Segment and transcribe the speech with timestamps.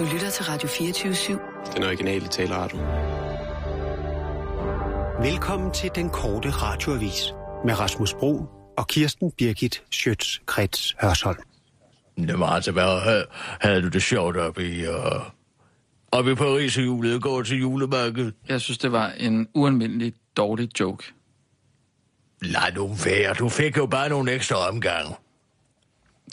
[0.00, 1.74] Du lytter til Radio 24-7.
[1.74, 2.78] Den originale taleradio.
[5.22, 7.34] Velkommen til den korte radioavis
[7.64, 8.44] med Rasmus Bro
[8.78, 11.38] og Kirsten Birgit Schøtz-Krets Hørsholm.
[12.16, 13.26] Det var altså bare, havde,
[13.60, 14.94] havde du det sjovt oppe i, uh,
[16.12, 18.34] oppe i Paris i julet, går til julemarkedet?
[18.48, 21.04] Jeg synes, det var en ualmindelig dårlig joke.
[22.42, 25.14] Lad nu være, du fik jo bare nogle ekstra omgange.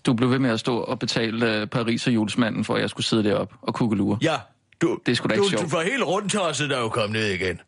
[0.06, 2.90] Du blev ved med at stå og betale uh, Paris og julesmanden, for at jeg
[2.90, 4.18] skulle sidde deroppe og kukkelure.
[4.22, 4.36] Ja,
[4.82, 5.72] du, Det er sgu da du, ikke sjovt.
[5.72, 7.62] Du var helt rundt tosset, da du kom ned igen.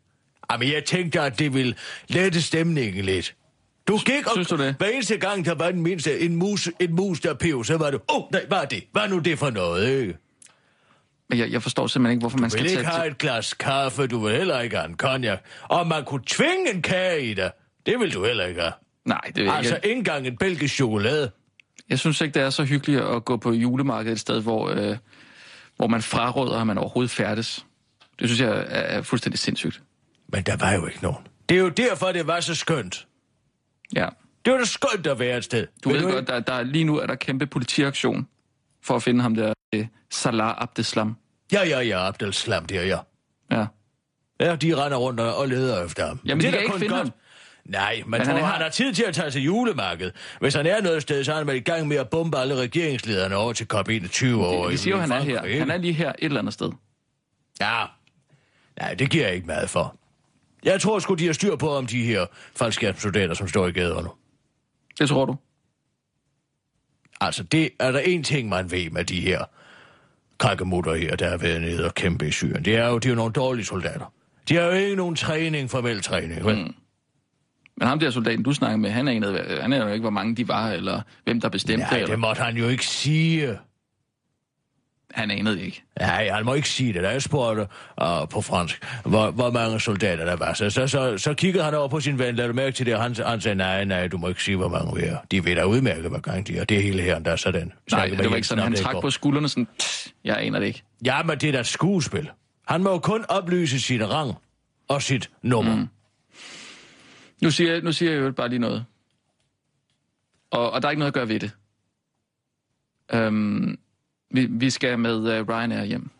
[0.52, 1.74] Jamen, jeg tænkte, at det ville
[2.08, 3.34] lette stemningen lidt.
[3.88, 4.32] Du gik og...
[4.32, 4.74] synes du det?
[4.78, 7.90] Hver eneste gang, der var den mindste en mus, en mus der pev, så var
[7.90, 7.98] du...
[8.08, 8.84] Åh, oh, nej, hvad er det?
[8.92, 10.16] Hvad er nu det for noget, ikke?
[11.30, 12.96] Men jeg, jeg forstår simpelthen ikke, hvorfor man Du skal vil ikke tage...
[12.96, 15.38] have et glas kaffe, du vil heller ikke have en cognac.
[15.62, 17.50] Og man kunne tvinge en kage i dig.
[17.86, 18.72] Det vil du heller ikke have.
[19.04, 21.30] Nej, det vil Altså jeg, ikke engang en belgisk chokolade.
[21.90, 24.96] Jeg synes ikke, det er så hyggeligt at gå på julemarkedet et sted, hvor, øh,
[25.76, 27.66] hvor man fraråder, at man overhovedet færdes.
[28.18, 29.82] Det synes jeg er, er fuldstændig sindssygt.
[30.28, 31.26] Men der var jo ikke nogen.
[31.48, 33.06] Det er jo derfor, det var så skønt.
[33.94, 34.08] Ja.
[34.44, 35.66] Det var da skønt at være et sted.
[35.84, 36.14] Du Vil ved ikke?
[36.16, 38.28] godt, der, der, lige nu er der kæmpe politiaktion
[38.82, 41.16] for at finde ham der, øh, Salah Abdeslam.
[41.52, 42.98] Ja, ja, ja, Abdel Slam, der, ja.
[43.50, 43.66] Ja.
[44.40, 46.20] Ja, de render rundt og leder efter ham.
[46.24, 47.02] Jamen, de er kan ikke finde godt.
[47.02, 47.12] ham.
[47.70, 50.12] Nej, men, Men men han er- han har tid til at tage til julemarkedet.
[50.40, 52.54] Hvis han er noget sted, så er han vel i gang med at bombe alle
[52.56, 55.58] regeringslederne over til COP21 over Vi siger jo, han er her.
[55.58, 56.72] Han er lige her et eller andet sted.
[57.60, 57.84] Ja.
[58.80, 59.96] Nej, det giver jeg ikke meget for.
[60.64, 64.08] Jeg tror sgu, de har styr på om de her faldskærmssoldater, som står i gaderne.
[64.98, 65.36] Det tror du?
[67.20, 69.44] Altså, det er der en ting, man ved med de her
[70.40, 72.64] kakkemutter her, der har været nede og kæmpe i Syrien.
[72.64, 74.12] Det er jo, de er jo nogle dårlige soldater.
[74.48, 76.56] De har jo ikke nogen træning, formel træning, vel?
[76.56, 76.74] Mm.
[77.80, 79.22] Men ham der soldaten, du snakker med, han er, en,
[79.60, 82.06] han er jo ikke, hvor mange de var, eller hvem der bestemte Nej, eller...
[82.06, 83.58] det måtte han jo ikke sige.
[85.10, 85.82] Han anede det ikke.
[86.00, 87.02] Nej, han må ikke sige det.
[87.02, 87.62] Da jeg spurgte
[88.02, 91.74] uh, på fransk, hvor, hvor mange soldater der var, så, så, så, så kiggede han
[91.74, 94.08] over på sin ven, lad du mærke til det, og han, han sagde, nej, nej,
[94.08, 95.16] du må ikke sige, hvor mange vi er.
[95.30, 96.64] De ved da udmærket, hvor gang de er.
[96.64, 97.72] Det er hele her, der er sådan.
[97.92, 98.64] Nej, det var ikke sådan.
[98.64, 100.82] Han trak på skuldrene sådan, "Pff, jeg aner det ikke.
[101.04, 102.30] Ja, men det er da skuespil.
[102.68, 104.34] Han må jo kun oplyse sit rang
[104.88, 105.76] og sit nummer.
[105.76, 105.88] Mm.
[107.42, 108.84] Nu siger, jeg- nu siger jeg jo bare lige noget.
[110.50, 111.52] Og, og der er ikke noget at gøre ved det.
[113.12, 113.78] Øhm,
[114.30, 116.10] vi, vi skal med uh, Ryanair hjem.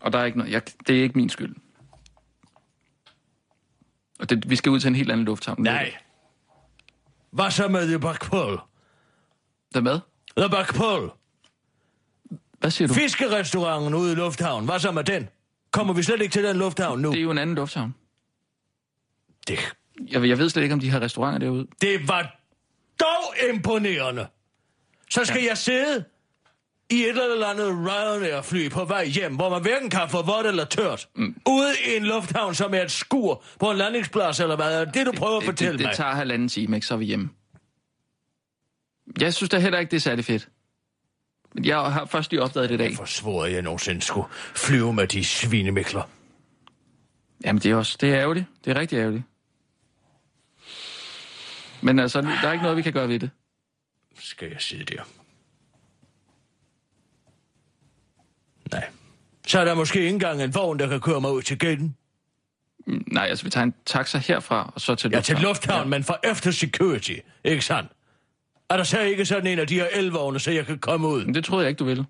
[0.00, 1.56] Og der er ikke noget, jeg, det er ikke min skyld.
[4.18, 5.62] Og det, vi skal ud til en helt anden lufthavn.
[5.62, 5.94] Nej.
[7.30, 8.60] Hvad så med The Bakpol?
[9.70, 10.00] Hvad med?
[10.36, 11.12] The Bakpol.
[12.58, 12.94] Hvad siger du?
[12.94, 14.68] Fiskerestauranten ude i lufthavnen.
[14.68, 15.28] Hvad så med den?
[15.70, 17.10] Kommer vi slet ikke til den lufthavn nu?
[17.10, 17.94] Det er jo en anden lufthavn.
[19.48, 19.58] Det,
[20.12, 21.66] Jeg, jeg ved slet ikke, om de har restauranter derude.
[21.80, 22.36] det var
[23.00, 24.26] dog imponerende.
[25.10, 25.48] Så skal ja.
[25.48, 26.04] jeg sidde
[26.90, 30.64] i et eller andet Ryanair-fly på vej hjem, hvor man hverken kan få vådt eller
[30.64, 31.08] tørt.
[31.16, 31.36] Mm.
[31.48, 35.06] Ude i en lufthavn, som er et skur på en landingsplads, eller hvad er det,
[35.06, 35.90] du prøver at fortælle det, det, mig?
[35.90, 36.86] det tager halvanden time, ikke?
[36.86, 37.30] Så er vi hjemme.
[39.20, 40.48] Jeg synes da heller ikke, det er særlig fedt.
[41.54, 42.88] Men jeg har først lige opdaget det i dag.
[42.88, 46.02] Jeg forsvor, jeg nogensinde skulle flyve med de svinemikler.
[47.44, 48.46] Jamen, det er også det er ærgerligt.
[48.64, 49.22] Det er rigtig ærgerligt.
[51.82, 53.30] Men altså, der er ikke noget, vi kan gøre ved det.
[54.18, 55.02] Skal jeg sidde der?
[58.72, 58.88] Nej.
[59.46, 61.96] Så er der måske ikke engang en vogn, der kan køre mig ud til gaten.
[62.86, 66.04] Mm, Nej, altså, vi tager en taxa herfra, og så til Ja, til lufthavn, men
[66.04, 67.14] for efter security,
[67.44, 67.92] ikke sandt?
[68.70, 71.24] Er der så ikke sådan en af de her elvogne, så jeg kan komme ud?
[71.24, 72.06] Men det troede jeg ikke, du ville.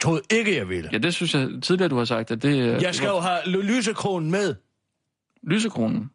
[0.00, 0.88] Troede ikke, jeg ville.
[0.92, 3.40] Ja, det synes jeg tidligere, du har sagt, at det øh, Jeg skal jo have
[3.46, 4.54] ly- lysekronen med.
[5.42, 6.10] Lysekronen.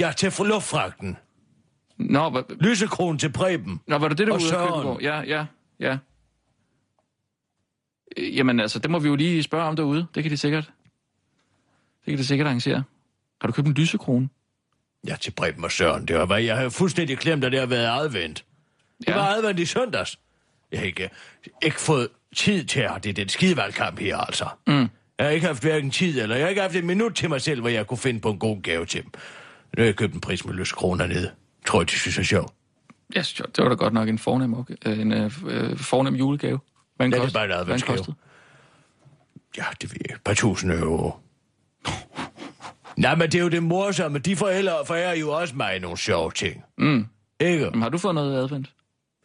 [0.00, 1.16] Ja, til luftfragten.
[1.98, 3.80] Nå, hva, Lysekronen til Preben.
[3.86, 5.02] nå, var det det, du var ude at?
[5.02, 5.46] Ja, ja,
[5.80, 5.98] ja.
[8.16, 10.06] Jamen altså, det må vi jo lige spørge om derude.
[10.14, 10.64] Det kan de sikkert.
[12.04, 12.82] Det kan de sikkert arrangere.
[13.40, 14.28] Har du købt en lysekrone?
[15.08, 16.08] Ja, til Preben og Søren.
[16.08, 18.44] Det var, jeg havde fuldstændig glemt, at det har været advent.
[18.98, 19.14] Det Ja.
[19.14, 20.18] var advent i søndags.
[20.72, 21.10] Jeg har ikke,
[21.62, 24.48] ikke fået tid til at det er den skidevalgkamp her, altså.
[24.66, 24.72] Mm.
[25.18, 27.40] Jeg har ikke haft hverken tid, eller jeg har ikke haft et minut til mig
[27.40, 29.10] selv, hvor jeg kunne finde på en god gave til dem.
[29.76, 31.30] Nu har jeg købt en pris med lyskroner nede.
[31.66, 32.52] Tror jeg, de synes er sjov.
[33.14, 34.74] Ja, yes, det var da godt nok en fornem, okay.
[34.86, 36.58] øh, en, øh, øh, fornem julegave.
[36.96, 37.98] Hvad Ja, det er kost- bare en adventsgave.
[39.56, 40.14] Ja, det ved jeg.
[40.14, 41.12] Et par tusind euro.
[42.96, 44.18] Nej, men det er jo det morsomme.
[44.18, 46.64] De forældre forærer jo også mig nogle sjove ting.
[46.78, 47.06] Mm.
[47.40, 47.64] Ikke?
[47.64, 48.72] Jamen, har du fået noget advent?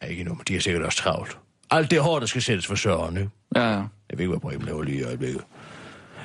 [0.02, 1.38] Ja, ikke nu, men de er sikkert også travlt.
[1.70, 3.30] Alt det hår, der skal sættes for Søren, ikke?
[3.56, 3.76] Ja, ja.
[3.76, 5.42] Jeg ved ikke, hvad Bremen laver lige i øjeblikket.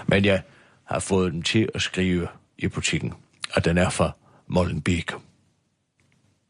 [0.07, 0.41] Men jeg
[0.83, 2.27] har fået dem til at skrive
[2.57, 3.13] i butikken,
[3.53, 4.11] at den er fra
[4.47, 5.11] Molenbeek.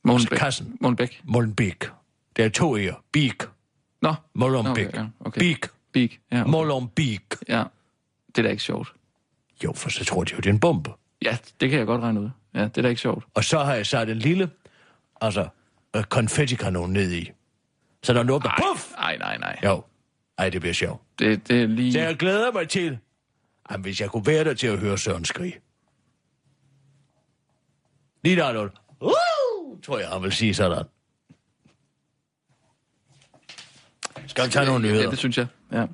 [0.04, 0.38] Mogenbæk.
[0.38, 0.78] kassen.
[1.24, 1.92] Molenbeek.
[2.36, 3.02] Det er to e'er.
[3.12, 3.44] Beek.
[4.02, 4.14] Nå.
[4.34, 4.88] Molenbeek.
[4.88, 5.40] Okay, ja, okay.
[5.40, 5.72] Beak.
[5.94, 6.10] Beak.
[6.32, 6.52] Ja, okay.
[6.52, 7.36] Molenbeek.
[7.50, 7.64] ja.
[8.28, 8.94] Det er da ikke sjovt.
[9.64, 10.92] Jo, for så tror de jo, det er en bombe.
[11.22, 12.30] Ja, det kan jeg godt regne ud.
[12.54, 13.26] Ja, det er da ikke sjovt.
[13.34, 14.50] Og så har jeg sat en lille,
[15.22, 15.48] altså,
[15.96, 17.32] øh, konfettikanon ned i.
[18.04, 18.92] Så der er noget, der puff!
[18.92, 19.60] Nej, nej, nej.
[19.64, 19.84] Jo.
[20.38, 21.02] Ej, det bliver sjovt.
[21.20, 21.94] Det, det er lige...
[21.94, 22.98] Så jeg glæder mig til,
[23.70, 25.56] at hvis jeg kunne være der til at høre Søren skrige.
[28.24, 28.72] Lige der er noget.
[29.02, 30.84] Uh, tror jeg, han vil sige sådan.
[34.28, 35.10] Skal vi tage nogle Ja, nyheder?
[35.10, 35.48] det synes jeg.
[35.72, 35.86] Ja.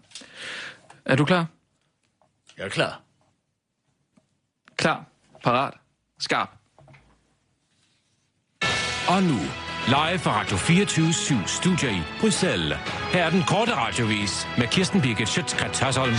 [1.05, 1.45] Er du klar?
[2.57, 3.01] Jeg er klar.
[4.75, 5.05] Klar.
[5.43, 5.73] Parat.
[6.19, 6.49] Skarp.
[9.09, 9.37] Og nu,
[9.87, 12.77] live fra Radio 24 7 Studio i Bruxelles.
[13.13, 16.13] Her er den korte radiovis med Kirsten Birgit Schøtzgrads Hasholm.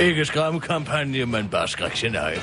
[0.00, 2.40] Ikke skræmmekampagne, men bare skrækscenarie.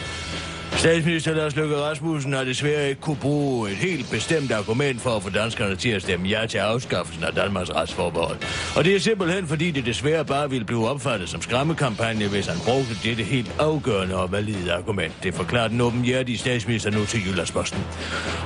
[0.75, 5.23] Statsminister Lars Løkke Rasmussen har desværre ikke kunne bruge et helt bestemt argument for at
[5.23, 8.37] få danskerne til at stemme ja til afskaffelsen af Danmarks retsforbehold.
[8.75, 12.57] Og det er simpelthen fordi det desværre bare ville blive opfattet som skræmmekampagne, hvis han
[12.65, 15.13] brugte dette helt afgørende og valide argument.
[15.23, 17.83] Det forklarer den åbenhjertige statsminister nu til Jyllandsposten.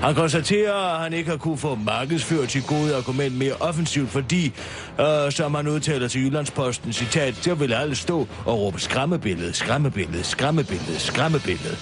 [0.01, 4.53] Han konstaterer, at han ikke har kunne få markedsført sit gode argument mere offensivt, fordi,
[4.99, 10.23] øh, som han udtaler til Jyllandsposten, citat, der vil alle stå og råbe skræmmebillede, skræmmebillede,
[10.23, 11.77] skræmmebillede, skræmmebillede.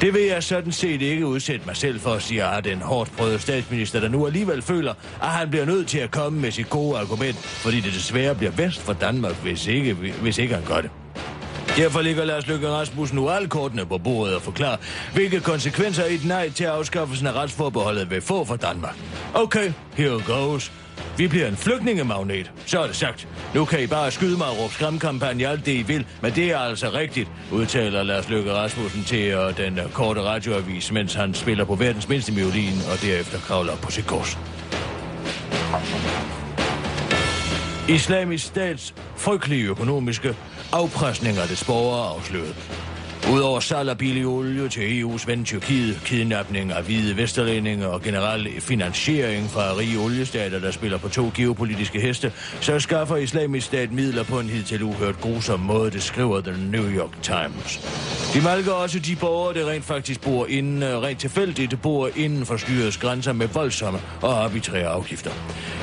[0.00, 3.38] Det vil jeg sådan set ikke udsætte mig selv for, siger han, den hårdt prøvede
[3.38, 6.98] statsminister, der nu alligevel føler, at han bliver nødt til at komme med sit gode
[6.98, 10.90] argument, fordi det desværre bliver bedst for Danmark, hvis ikke, hvis ikke han gør det.
[11.76, 14.76] Derfor ligger Lars Løkke Rasmussen nu alle kortene på bordet og forklarer,
[15.14, 18.96] hvilke konsekvenser et nej til afskaffelsen af retsforbeholdet vil få for Danmark.
[19.34, 20.72] Okay, here goes.
[21.18, 23.28] Vi bliver en flygtningemagnet, så er det sagt.
[23.54, 26.50] Nu kan I bare skyde mig og råbe skræmkampagne alt det I vil, men det
[26.50, 31.34] er altså rigtigt, udtaler Lars Løkke Rasmussen til uh, den uh, korte radioavis, mens han
[31.34, 34.38] spiller på verdens mindste violin og derefter kravler på sit kors.
[37.88, 40.36] Islamisk stats frygtelige økonomiske
[40.72, 42.56] afpresning af det borgere afsløret.
[43.32, 48.60] Udover salg af billig olie til EU's ven Tyrkiet, kidnapning af hvide vesterlændinge og generel
[48.60, 54.22] finansiering fra rige oliestater, der spiller på to geopolitiske heste, så skaffer islamisk stat midler
[54.22, 57.80] på en hidtil uhørt grusom måde, det skriver The New York Times.
[58.34, 62.46] De malker også de borgere, der rent faktisk bor inden, øh, rent tilfældigt bor inden
[62.46, 65.30] for styrets grænser med voldsomme og arbitrære afgifter.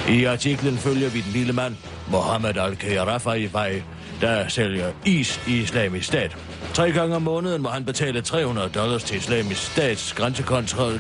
[0.10, 1.76] I artiklen følger vi den lille mand,
[2.12, 3.82] Mohammed Al-Kharafai,
[4.22, 6.38] der sælger is i islamisk stat.
[6.74, 10.14] Tre gange om måneden må han betale 300 dollars til islamisk stats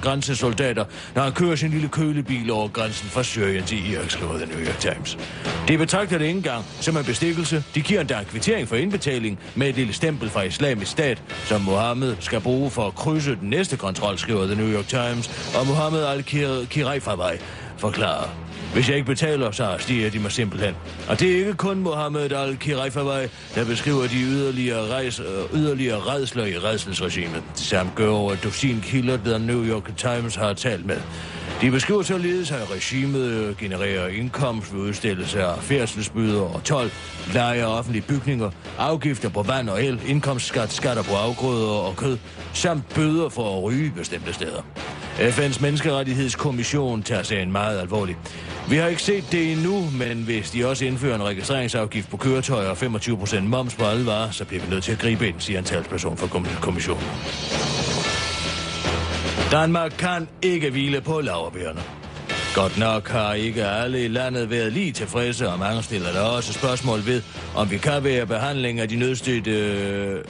[0.01, 0.85] grænsesoldater,
[1.15, 4.59] når han kører sin lille kølebil over grænsen fra Syrien til Irak, skriver The New
[4.59, 5.17] York Times.
[5.67, 7.63] De betragter det ikke engang som en bestikkelse.
[7.75, 11.61] De giver endda en kvittering for indbetaling med et lille stempel fra islamisk stat, som
[11.61, 15.67] Mohammed skal bruge for at krydse den næste kontrol, skriver The New York Times, og
[15.67, 17.37] Mohammed Al-Kiraifavai
[17.77, 18.42] forklarer.
[18.73, 20.75] Hvis jeg ikke betaler, så stiger de mig simpelthen.
[21.09, 26.45] Og det er ikke kun Mohammed al-Kiraifavai, der beskriver de yderligere, rejs, øh, yderligere redsler
[26.45, 27.43] i redselsregimet.
[27.55, 30.97] Det samme gør over et dusin kilder, der New York Times har talt med.
[31.61, 36.91] De beskriver således, at regimet øh, genererer indkomst ved udstillelse af færdselsbyder og 12,
[37.33, 42.17] leje af offentlige bygninger, afgifter på vand og el, indkomstskat, skatter på afgrøder og kød,
[42.53, 44.61] samt bøder for at ryge bestemte steder.
[45.17, 48.17] FN's menneskerettighedskommission tager sagen meget alvorligt.
[48.69, 52.69] Vi har ikke set det endnu, men hvis de også indfører en registreringsafgift på køretøjer
[52.69, 55.59] og 25% moms på alle varer, så bliver vi nødt til at gribe ind, siger
[55.59, 56.27] en talsperson for
[56.61, 57.03] kommissionen.
[59.51, 61.81] Danmark kan ikke hvile på laverbærene.
[62.55, 66.53] Godt nok har ikke alle i landet været lige tilfredse, og mange stiller der også
[66.53, 67.21] spørgsmål ved,
[67.55, 70.23] om vi kan være behandling af de nødstødte øh,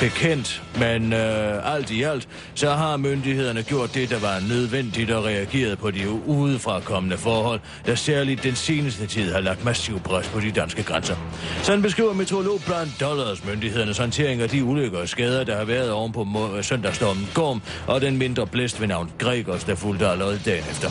[0.00, 5.24] bekendt, men øh, alt i alt, så har myndighederne gjort det, der var nødvendigt og
[5.24, 10.40] reageret på de udefrakommende forhold, der særligt den seneste tid har lagt massiv pres på
[10.40, 11.16] de danske grænser.
[11.62, 15.90] Sådan beskriver meteorolog Brian Dollars myndighedernes håndtering af de ulykker og skader, der har været
[15.90, 20.40] oven på må- søndagsstormen Gorm og den mindre blæst ved navn Gregors, der fulgte allerede
[20.44, 20.88] dagen efter.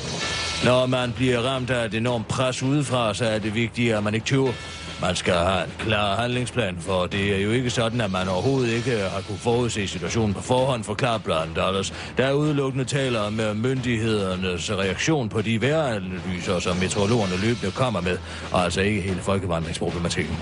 [0.65, 4.13] Når man bliver ramt af et enormt pres udefra, så er det vigtigt, at man
[4.13, 4.51] ikke tøver.
[5.01, 8.73] Man skal have en klar handlingsplan, for det er jo ikke sådan, at man overhovedet
[8.73, 11.93] ikke har kunne forudse situationen på forhånd, forklarer Brian Dallas.
[12.17, 18.17] der udelukkende taler med øh, myndighedernes reaktion på de vejranalyser, som meteorologerne løbende kommer med,
[18.51, 20.37] og altså ikke hele folkevandringsproblematikken.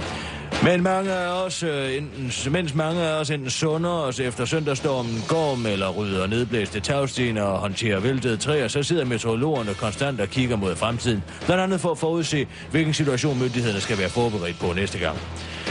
[0.64, 5.24] Men mange af os, øh, enten, mens mange af os enten sunder os efter søndagstormen,
[5.28, 10.56] går eller rydder nedblæste tagsten og håndterer væltede træer, så sidder meteorologerne konstant og kigger
[10.56, 11.24] mod fremtiden.
[11.46, 15.18] Blandt andet for at forudse, hvilken situation myndighederne skal være forberedt på næste gang.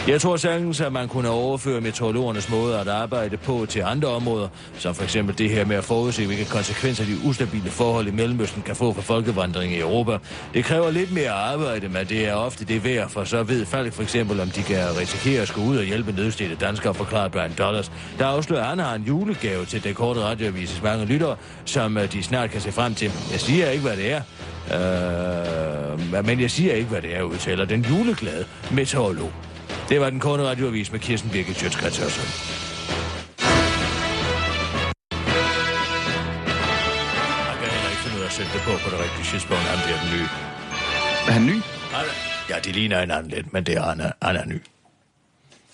[0.08, 4.48] Jeg tror sagtens, at man kunne overføre meteorologernes måde at arbejde på til andre områder,
[4.78, 8.62] som for eksempel det her med at forudse, hvilke konsekvenser de ustabile forhold i Mellemøsten
[8.62, 10.18] kan få for folkevandring i Europa.
[10.54, 13.92] Det kræver lidt mere arbejde, men det er ofte det værd, for så ved Falk
[13.92, 17.52] for eksempel, om de kan risikere at skulle ud og hjælpe nødstede danskere, forklarer Brian
[17.58, 17.92] Dollars.
[18.18, 22.12] Der afslører, at han har en julegave til det korte radioavises mange lyttere, som øh,
[22.12, 23.12] de snart kan se frem til.
[23.32, 24.22] Jeg siger ikke, hvad det er,
[24.74, 29.32] øh, men jeg siger ikke, hvad det er, udtaler den juleglade meteorolog.
[29.88, 32.08] Det var den korte radioavis med Kirsten Birgit Sjøtskrets Han
[37.60, 39.62] kan heller ikke finde ud af at sætte det på på det rigtige tidspunkt.
[39.62, 40.28] Han bliver den nye.
[41.28, 41.56] Er han ny?
[41.56, 43.82] Er- Ja, det ligner en anden lidt, men det er,
[44.26, 44.60] han er ny.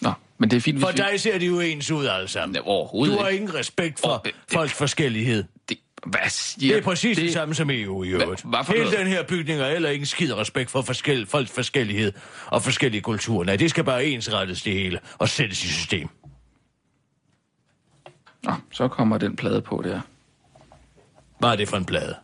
[0.01, 2.53] Nå, men det er fint, For dig ser de jo ens ud alle sammen.
[2.55, 3.41] Nej, overhovedet Du har ikke.
[3.43, 5.45] ingen respekt for Åh, det- det- folks forskellighed.
[5.69, 8.41] Det, hvad siger Det er præcis det, det samme som EU i øvrigt.
[8.41, 8.99] for Hele noget?
[8.99, 12.13] den her bygning er heller ikke en skid respekt for forskel, folks forskellighed
[12.47, 13.45] og forskellige kulturer.
[13.45, 16.09] Nej, det skal bare ensrettes det hele og sættes i system.
[18.43, 20.01] Nå, så kommer den plade på der.
[21.39, 22.15] Hvad er det for en plade?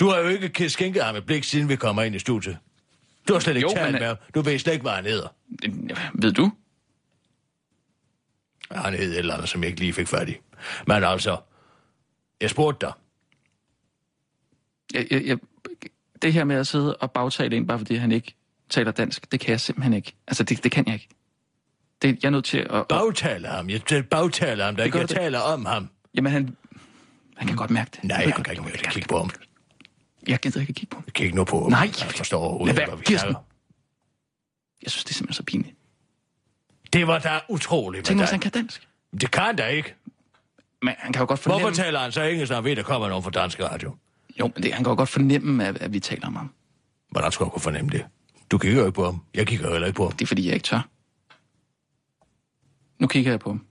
[0.00, 2.56] Du har jo ikke skænket ham et blik, siden vi kommer ind i studiet.
[3.28, 4.16] Du har slet ikke Jo, talt men- med.
[4.34, 5.28] Du ved slet ikke, hvad han hedder.
[5.62, 6.52] Det- Ved du?
[8.70, 10.36] Han hed et eller andet, som jeg ikke lige fik fat i.
[10.86, 11.36] Men altså,
[12.40, 12.92] jeg spurgte dig.
[14.94, 15.38] Jeg, jeg, jeg,
[16.22, 18.34] det her med at sidde og bagtale en, bare fordi han ikke
[18.70, 20.12] taler dansk, det kan jeg simpelthen ikke.
[20.28, 21.08] Altså, det, det kan jeg ikke.
[22.02, 22.88] Det, jeg er nødt til at...
[22.88, 23.70] Bagtaler ham.
[23.70, 25.16] Jeg bagtaler ham, der ikke jeg det.
[25.16, 25.88] taler om ham.
[26.14, 26.56] jamen, han,
[27.36, 28.04] han kan godt mærke det.
[28.04, 29.30] Nej, han godt, kan ikke mere ved kigge på ham.
[30.26, 31.04] Jeg gider ikke at kigge på ham.
[31.12, 31.70] Kig nu på ham.
[31.70, 31.90] Nej.
[32.00, 33.36] Jeg forstår overhovedet ikke, hvad vi Kirsten.
[34.82, 35.76] Jeg synes, det er simpelthen så pinligt.
[36.92, 38.88] Det var da utroligt Tænk, hvis han kan dansk.
[39.20, 39.94] Det kan han da ikke.
[40.82, 41.60] Men han kan jo godt fornemme...
[41.60, 43.96] Hvorfor taler han så engelsk, når han ved, at der kommer nogen fra dansk radio?
[44.40, 46.50] Jo, men det, han kan jo godt fornemme, at, at vi taler om ham.
[47.10, 48.06] Hvordan skulle jeg kunne fornemme det?
[48.50, 49.22] Du kigger jo ikke på ham.
[49.34, 50.12] Jeg kigger jo heller ikke på ham.
[50.12, 50.88] Det er, fordi jeg ikke tør.
[52.98, 53.66] Nu kigger jeg på ham.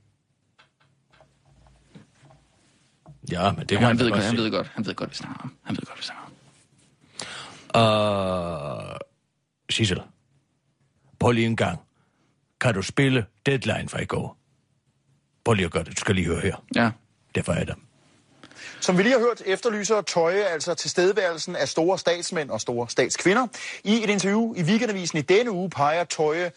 [3.32, 5.10] Ja, men det kan han, da ved godt godt, han ved godt, han ved godt,
[5.10, 5.50] vi snakker om.
[5.50, 5.58] ham.
[5.64, 6.25] Han ved godt, vi snakker om.
[6.25, 6.25] ham.
[7.76, 8.98] Uh,
[9.70, 10.02] Sissel,
[11.20, 11.80] prøv lige en gang.
[12.62, 14.38] Kan du spille deadline fra i går?
[15.44, 15.92] Prøv lige at gøre det.
[15.92, 16.56] Du skal lige høre her.
[16.76, 16.92] Ja.
[17.36, 17.76] Derfor er det.
[18.80, 23.48] Som vi lige har hørt, efterlyser Tøje altså tilstedeværelsen af store statsmænd og store statskvinder.
[23.84, 26.52] I et interview i Weekendavisen i denne uge peger Tøje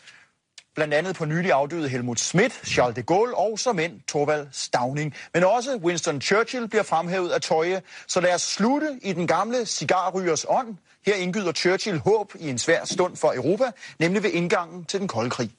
[0.78, 5.14] blandt andet på nylig afdøde Helmut Schmidt, Charles de Gaulle og som end Torvald Stavning.
[5.34, 7.82] Men også Winston Churchill bliver fremhævet af Tøje.
[8.06, 10.76] Så lad os slutte i den gamle cigarrygers ånd.
[11.06, 13.64] Her indgyder Churchill håb i en svær stund for Europa,
[13.98, 15.50] nemlig ved indgangen til den kolde krig.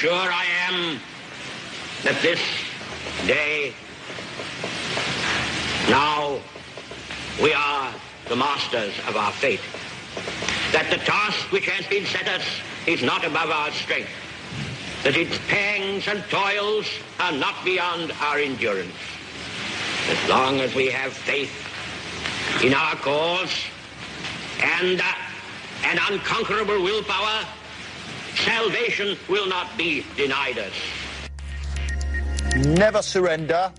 [0.00, 0.98] Sure I am
[2.04, 2.40] that this
[3.28, 3.72] day,
[5.88, 6.38] now,
[7.42, 7.92] we are
[8.26, 9.82] the masters of our fate.
[10.72, 12.44] That the task which has been set us
[12.86, 14.10] is not above our strength.
[15.04, 16.86] That its pangs and toils
[17.20, 18.94] are not beyond our endurance.
[20.10, 21.52] As long as we have faith
[22.62, 23.54] in our cause
[24.60, 25.04] and uh,
[25.84, 27.46] an unconquerable willpower,
[28.34, 30.74] salvation will not be denied us.
[32.66, 33.72] Never surrender.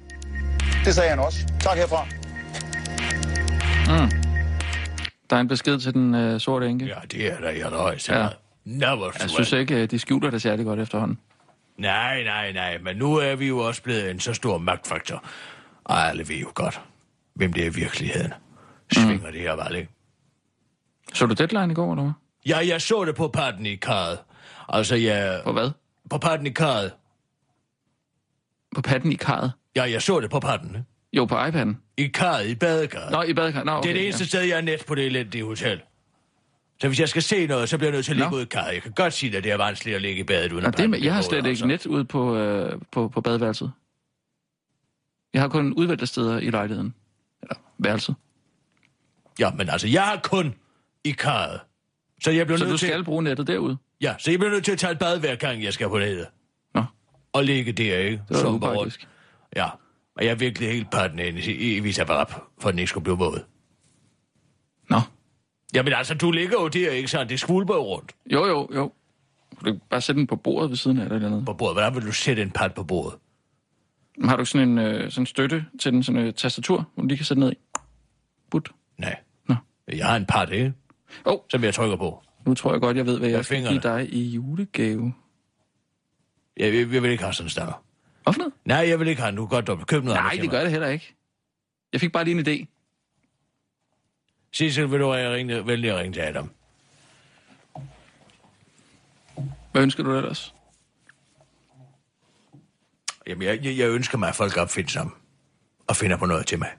[0.86, 1.40] Det sagde han også.
[1.60, 2.08] Tak herfra.
[5.30, 6.86] Der er en besked til den øh, sorte enke.
[6.86, 8.28] Ja, det er der i allerhøjeste Ja.
[8.66, 11.20] Never Jeg synes ikke, øh, de skjuler det særlig godt efterhånden.
[11.78, 15.24] Nej, nej, nej, men nu er vi jo også blevet en så stor magtfaktor.
[15.84, 16.82] Og alle ved jo godt,
[17.34, 18.34] hvem det er i virkeligheden.
[18.92, 19.90] Svinger det her ikke?
[21.14, 22.14] Så du deadline i går, eller hvad?
[22.46, 24.20] Ja, jeg så det på parten i karret.
[24.70, 25.42] Altså, jeg...
[25.44, 25.72] På hvad?
[26.10, 26.92] På parten i karret.
[28.76, 29.52] På patten i karret?
[29.76, 30.88] Ja, jeg så det på parten.
[31.14, 31.76] Jo, på iPad'en.
[31.98, 33.12] I karret, i badekarret.
[33.12, 33.66] Nå, i badekarret.
[33.66, 35.82] Nå, okay, det er det eneste sted, jeg er net på det elendige hotel.
[36.82, 38.38] Så hvis jeg skal se noget, så bliver jeg nødt til at ligge Nå.
[38.38, 38.74] ud i karret.
[38.74, 40.78] Jeg kan godt sige at det er vanskeligt at ligge i badet uden Nå, at
[40.78, 43.72] det, med- jeg har slet ikke net ude på, øh, på, på badeværelset.
[45.34, 46.94] Jeg har kun udvalgte steder i lejligheden.
[47.44, 48.16] Eller værelset.
[49.40, 50.56] Ja, men altså, jeg har kun
[51.04, 51.60] i karret.
[52.24, 52.88] Så jeg bliver Så nødt du til...
[52.88, 53.78] skal bruge nettet derude?
[54.02, 56.00] Ja, så jeg bliver nødt til at tage et bad hver gang, jeg skal på
[56.00, 56.28] nettet.
[56.76, 56.84] Nå,
[57.34, 58.22] Og ligge der, ikke?
[58.30, 59.08] det var upraktisk.
[59.56, 59.70] Ja,
[60.18, 62.28] og jeg er virkelig helt parten i, i, i Visabarab,
[62.60, 63.46] for den ikke skulle blive våd.
[64.90, 65.00] Nå.
[65.74, 67.30] Jamen altså, du ligger jo der, ikke sandt?
[67.30, 68.92] Det skvulper jo rundt Jo, jo, jo.
[69.50, 71.46] Kan du ikke bare sætte den på bordet ved siden af dig eller noget?
[71.46, 71.76] på bordet.
[71.76, 73.20] Hvordan vil du sætte en pat på bordet?
[74.24, 77.18] Har du sådan en øh, sådan støtte til den sådan øh, tastatur, hvor du lige
[77.18, 77.56] kan sætte ned i?
[78.52, 78.70] But.
[78.98, 79.16] Nej.
[79.48, 79.56] Nå.
[79.88, 80.74] Jeg har en pat, ikke?
[81.26, 82.24] Oh, Som jeg trykker på.
[82.46, 85.14] Nu tror jeg godt, jeg ved, hvad jeg skal give dig i julegave.
[86.58, 87.84] Jeg, jeg, jeg vil ikke have sådan en stander.
[88.24, 88.54] Hvorfor noget?
[88.66, 90.72] Nej, jeg vil ikke have kan godt dobbelt købe noget Nej, andet det gør det
[90.72, 91.16] heller ikke.
[91.94, 92.66] Jeg fik bare lige en idé.
[94.52, 96.52] Sissel, vil du have ringe, vælge at ringe til Adam?
[99.72, 100.54] Hvad ønsker du ellers?
[103.28, 105.12] Jamen, jeg, jeg, jeg ønsker mig, at folk er opfindsomme
[105.88, 106.70] og finder på noget til mig.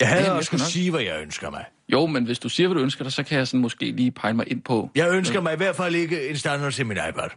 [0.00, 1.64] Jeg havde Jamen, også skal skulle nok- sige, hvad jeg ønsker mig.
[1.88, 4.10] Jo, men hvis du siger, hvad du ønsker dig, så kan jeg sådan måske lige
[4.10, 4.90] pege mig ind på...
[4.94, 7.28] Jeg ønsker mig i hvert fald ikke en standard til min iPad.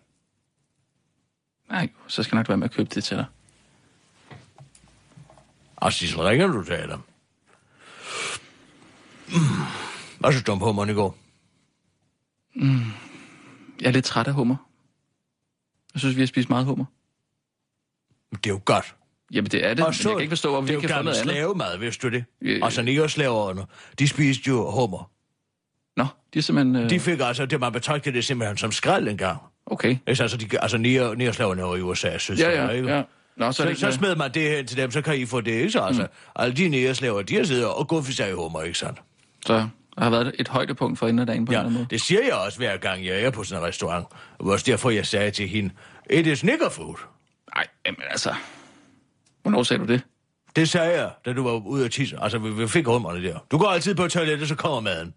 [1.69, 3.25] Nej, så skal jeg nok være med at købe det til dig.
[5.75, 7.01] Og Sissel, ringer du til Adam?
[9.27, 9.33] Mm.
[10.19, 11.17] Hvad synes du om hummeren i går?
[13.81, 14.55] Jeg er lidt træt af hummer.
[15.93, 16.85] Jeg synes, vi har spist meget hummer.
[18.31, 18.95] Det er jo godt.
[19.31, 20.87] Jamen, det er det, Og men jeg kan ikke forstå, det vi er ikke jo
[20.87, 21.33] kan få gammel noget andet.
[21.33, 22.25] slavemad, vidste du det?
[22.41, 22.59] Øh.
[22.63, 23.65] Altså, negerslaverne,
[23.99, 25.11] de spiste jo hummer.
[25.97, 26.75] Nå, de er simpelthen...
[26.75, 26.89] Øh...
[26.89, 29.41] De fik altså, det man betragtede det simpelthen som skrald engang.
[29.65, 29.89] Okay.
[29.89, 30.01] Ikke?
[30.07, 32.89] Altså, de, altså neger, negerslaverne var i USA, synes Ja, jeg, ja, ikke?
[32.95, 33.03] ja.
[33.37, 35.41] Nå, så, Så, det så smed man det hen til dem, så kan I få
[35.41, 35.79] det, ikke så?
[35.81, 36.07] Altså, mm.
[36.35, 39.01] alle de negerslaver, de har siddet og for sig i hummer, ikke sandt?
[39.45, 39.67] Så
[39.97, 41.87] har været et højdepunkt for inden af dagen på en Ja, anden måde.
[41.89, 44.05] det siger jeg også hver gang, jeg er på sådan en restaurant.
[44.39, 45.69] Også derfor, jeg sagde til hende,
[46.09, 46.95] it is nigger food.
[47.55, 48.33] Nej, jamen altså...
[49.41, 50.01] Hvornår sagde du det?
[50.55, 52.17] Det sagde jeg, da du var ude at tisse.
[52.21, 53.39] Altså, vi, vi fik hummerne der.
[53.51, 55.13] Du går altid på toilettet, så kommer maden.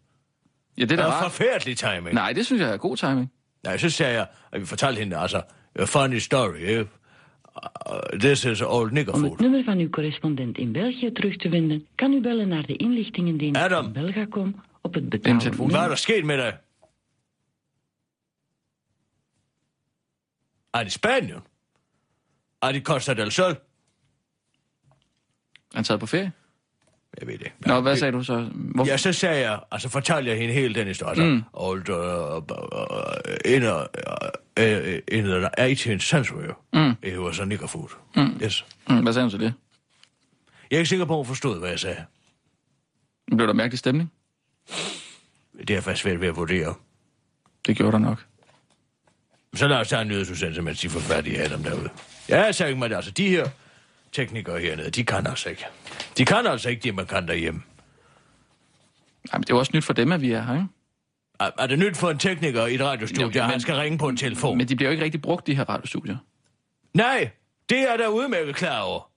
[0.79, 1.23] Ja, det er da rart.
[1.23, 2.15] forfærdelig timing.
[2.15, 3.31] Nej, det synes jeg er god timing.
[3.67, 5.43] Nej, så sagde jeg, at vi fortalte hende, altså,
[5.79, 6.87] a funny story, eh?
[7.91, 9.31] Uh, this is old nigger Om food.
[9.31, 12.77] het nummer van uw correspondent in België terug te vinden, kan u bellen naar de
[12.77, 13.83] inlichtingendienst Adam.
[13.85, 15.39] van Belgacom op het telefoon.
[15.39, 15.71] betalen.
[15.71, 16.59] Hvad er sket med dig?
[20.71, 21.43] Er det Spanien?
[22.63, 23.55] Er det Costa del Sol?
[25.75, 26.33] Han taget på ferie.
[27.21, 27.53] Jeg ved det.
[27.67, 28.49] Nå, hvad sagde du så?
[28.55, 28.91] Hvorfor?
[28.91, 31.25] Ja, så sagde jeg, altså fortalte jeg hende hele den historie.
[31.25, 31.43] Mm.
[31.53, 31.89] Old,
[33.45, 33.71] in, uh,
[34.61, 36.97] uh, in the 18th century, mm.
[37.03, 37.89] it was a nigger food.
[38.17, 38.41] Mm.
[38.43, 38.65] Yes.
[38.89, 39.55] Mm, hvad sagde hun så det?
[40.71, 42.05] Jeg er ikke sikker på, at hun forstod, hvad jeg sagde.
[43.37, 44.13] Blev der mærkelig stemning?
[45.69, 46.75] Det er faktisk svært ved at vurdere.
[47.67, 48.25] Det gjorde der nok.
[49.55, 51.89] Så lad os tage en nyhedsudsendelse, mens de får fat i Adam derude.
[52.29, 52.97] Ja, jeg sagde mig det.
[52.97, 53.49] Altså, de her
[54.17, 55.67] teknikere hernede, de kan altså ikke.
[56.19, 57.63] De kan altså ikke det, man kan derhjemme.
[59.33, 60.67] Ej, men det er jo også nyt for dem, at vi er her, ikke?
[61.41, 64.09] Er, er det nyt for en tekniker i et radiostudie, at han skal ringe på
[64.09, 64.59] en telefon?
[64.59, 66.17] Men de bliver jo ikke rigtig brugt, de her radiostudier.
[66.95, 67.31] Nej,
[67.69, 69.11] det er der udmærket klar over.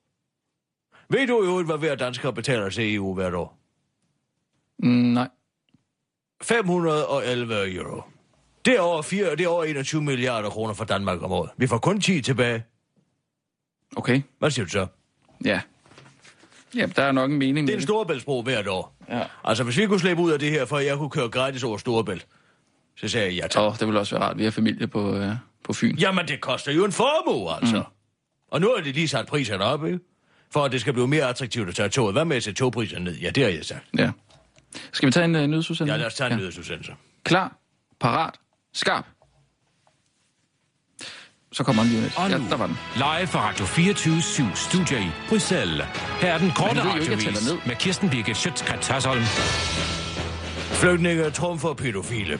[1.09, 3.57] Ved du jo, hvad hver dansker betaler til EU hvert år?
[4.79, 5.27] Mm, nej.
[6.43, 8.01] 511 euro.
[8.65, 11.49] Det er, over 4, det er over 21 milliarder kroner for Danmark om året.
[11.57, 12.63] Vi får kun 10 tilbage.
[13.95, 14.21] Okay.
[14.39, 14.87] Hvad siger du så?
[15.45, 15.61] Ja.
[16.75, 18.95] Ja, der er nok en mening Det er en storebæltsbro hvert år.
[19.09, 19.23] Ja.
[19.43, 21.63] Altså, hvis vi kunne slippe ud af det her, for at jeg kunne køre gratis
[21.63, 22.27] over Storebælt,
[22.97, 23.61] så sagde jeg ja tak.
[23.61, 24.37] Åh, oh, det ville også være rart.
[24.37, 25.31] Vi har familie på, øh,
[25.63, 25.95] på Fyn.
[25.95, 27.77] Jamen, det koster jo en formue, altså.
[27.77, 27.83] Mm.
[28.47, 29.99] Og nu har de lige sat priserne op, ikke?
[30.51, 32.13] For at det skal blive mere attraktivt at tage toget.
[32.13, 33.15] Hvad med at sætte togpriserne ned?
[33.15, 33.85] Ja, det har jeg sagt.
[33.97, 34.11] Ja.
[34.91, 35.93] Skal vi tage en uh, nyhedsudsendelse?
[35.93, 36.37] Ja, lad os tage en ja.
[36.37, 36.93] nyhedsudsendelse.
[37.23, 37.57] Klar,
[37.99, 38.33] parat,
[38.73, 39.05] skarp.
[41.51, 42.17] Så kommer den lige lidt.
[42.17, 42.77] Og Ja, nu, der var den.
[42.95, 45.85] live fra Radio 24 7 Studio i Bruxelles.
[46.21, 49.23] Her er den korte radiovis med Kirsten Birgit Schøtzgrads Hasholm.
[50.81, 52.39] Flygtninge trumfer pædofile.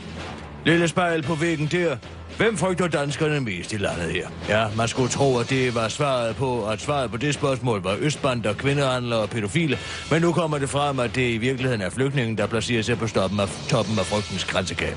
[0.69, 1.97] Lille spejl på væggen der.
[2.37, 4.27] Hvem frygter danskerne mest i landet her?
[4.49, 7.95] Ja, man skulle tro, at det var svaret på, at svaret på det spørgsmål var
[7.99, 9.77] østbander, kvindehandlere og pædofile.
[10.11, 13.07] Men nu kommer det frem, at det i virkeligheden er flygtningen, der placerer sig på
[13.07, 14.95] stoppen af, toppen af frygtens grænsekab.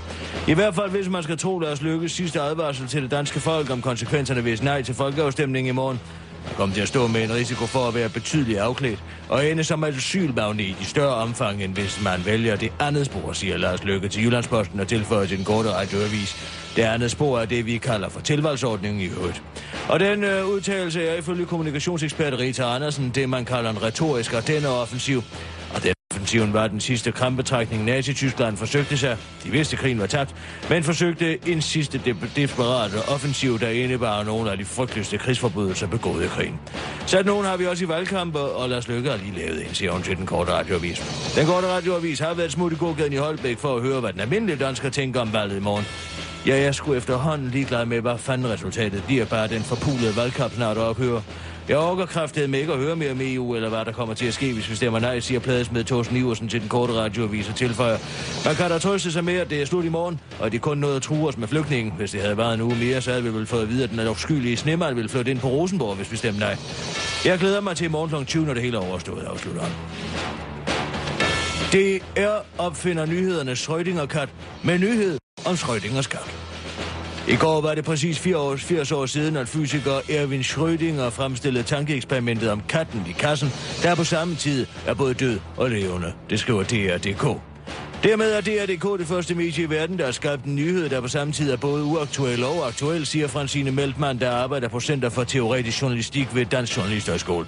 [0.49, 3.71] I hvert fald, hvis man skal tro deres lykkes sidste advarsel til det danske folk
[3.71, 6.01] om konsekvenserne hvis nej til folkeafstemningen i morgen,
[6.47, 9.65] kom kommer til at stå med en risiko for at være betydeligt afklædt og ende
[9.65, 14.09] som asylmagnet i større omfang, end hvis man vælger det andet spor, siger Lars Løkke
[14.09, 16.37] til Jyllandsposten og tilføjer til den korte radioavis.
[16.77, 19.43] Det andet spor er det, vi kalder for tilvalgsordningen i øvrigt.
[19.89, 24.33] Og den øh, udtalelse er ifølge kommunikationsekspert Rita Andersen det, man kalder en retorisk.
[24.33, 24.43] Og
[24.83, 25.23] offensiv
[26.13, 29.17] offensiven var den sidste krampetrækning, Nazi-Tyskland forsøgte sig.
[29.45, 30.35] De vidste, at krigen var tabt,
[30.71, 36.25] men forsøgte en sidste de- desperate offensiv, der indebar nogle af de frygteligste krigsforbrydelser begået
[36.25, 36.61] i krigen.
[37.07, 39.93] Sat nogen har vi også i valgkampe, og Lars Løkke har lige lavet en, siger
[39.93, 41.33] hun til den korte radioavis.
[41.37, 44.21] Den korte radioavis har været smut i gågaden i Holbæk for at høre, hvad den
[44.21, 45.85] almindelige dansker tænker om valget i morgen.
[46.47, 50.77] Ja, jeg skulle efterhånden ligeglad med, hvad fanden resultatet bliver, bare den forpulede valgkamp snart
[50.79, 51.21] ophører.
[51.69, 54.27] Jeg overgår kraftedet med ikke at høre mere om EU, eller hvad der kommer til
[54.27, 57.55] at ske, hvis vi stemmer nej, siger pladesmed Thorsten Iversen til den korte radioavis og
[57.55, 57.99] tilføjer.
[58.45, 60.79] Man kan da trøste sig med, at det er slut i morgen, og de kun
[60.79, 61.93] nåede at true os med flygtningen.
[61.97, 63.91] Hvis det havde været en uge mere, så havde vi vel fået at vide, at
[63.91, 66.57] den er skyldige snemand ville flytte ind på Rosenborg, hvis vi stemmer nej.
[67.25, 68.25] Jeg glæder mig til i morgen kl.
[68.25, 69.73] 20, når det hele er overstået, afslutter han.
[71.73, 74.29] DR opfinder nyhedernes Schrödinger-kat
[74.63, 76.52] med nyhed om Schrödingers kat.
[77.29, 82.63] I går var det præcis 80 år, siden, at fysiker Erwin Schrödinger fremstillede tankeeksperimentet om
[82.69, 83.49] katten i kassen,
[83.83, 86.13] der på samme tid er både død og levende.
[86.31, 87.52] Det skriver DR.dk.
[88.03, 91.09] Dermed er DR.dk det første medie i verden, der har skabt en nyhed, der på
[91.09, 95.25] samme tid er både uaktuel og aktuel, siger Francine Meltmann, der arbejder på Center for
[95.25, 97.47] Teoretisk Journalistik ved Dansk Journalisterskole.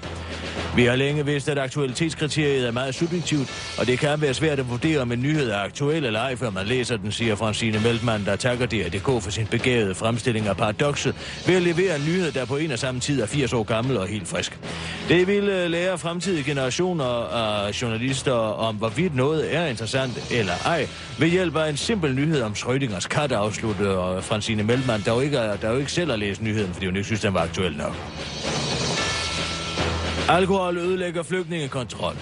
[0.77, 4.71] Vi har længe vidst, at aktualitetskriteriet er meget subjektivt, og det kan være svært at
[4.71, 8.25] vurdere, om en nyhed er aktuel eller ej, før man læser den, siger Francine Meltmann,
[8.25, 11.15] der takker DR.dk for sin begavede fremstilling af paradokset
[11.47, 13.97] ved at levere en nyhed, der på en og samme tid er 80 år gammel
[13.97, 14.59] og helt frisk.
[15.09, 20.89] Det vil øh, lære fremtidige generationer af journalister om, hvorvidt noget er interessant eller ej,
[21.19, 25.21] ved hjælp af en simpel nyhed om Schrödingers kat, afslutter øh, Francine Meltmann, der jo
[25.21, 27.41] ikke, er, der jo ikke selv har læst nyheden, fordi hun ikke synes, den var
[27.41, 27.95] aktuel nok.
[30.29, 32.15] Alkohol ødelægger flygtningekontrol.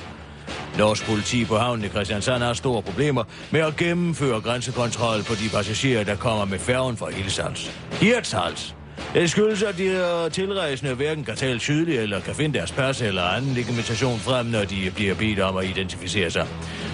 [0.78, 5.48] Norsk politi på havnen i Christiansand har store problemer med at gennemføre grænsekontrol på de
[5.48, 7.70] passagerer, der kommer med færgen fra Hilsals.
[7.92, 8.74] Hirtshals.
[9.14, 13.22] Det skyldes, at de tilrejsende hverken kan tale tydeligt eller kan finde deres pas eller
[13.22, 16.46] anden legitimation frem, når de bliver bedt om at identificere sig.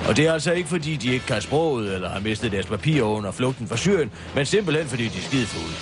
[0.08, 3.04] Og det er altså ikke, fordi de ikke kan sproget eller har mistet deres papirer
[3.04, 5.74] under flugten fra Syrien, men simpelthen fordi de er skidefulde.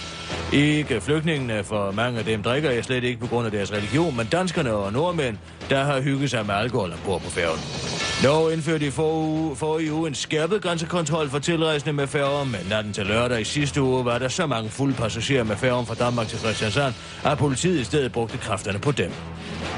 [0.52, 4.16] Ikke flygtningene, for mange af dem drikker jeg slet ikke på grund af deres religion,
[4.16, 5.37] men danskerne og nordmænd,
[5.70, 7.95] der har hygget sig med alkohol ombord på færgen.
[8.22, 12.92] Norge indførte i forrige, forrige uge en skærpet grænsekontrol for tilrejsende med færger, men natten
[12.92, 16.29] til lørdag i sidste uge var der så mange fulde passagerer med færgen fra Danmark
[16.29, 19.11] til Christiansand, at politiet i stedet brugte kræfterne på dem.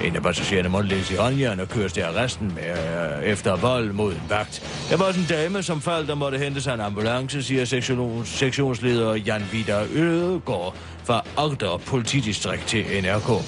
[0.04, 3.92] En af passagererne måtte lægge i håndjern og køres til arresten med, øh, efter vold
[3.92, 4.86] mod en vagt.
[4.90, 8.28] Der var også en dame, som faldt og måtte hente sig en ambulance, siger sektions,
[8.28, 10.74] sektionsleder Jan Vidar Ødegaard
[11.04, 13.44] fra Agder politidistrikt til NRK.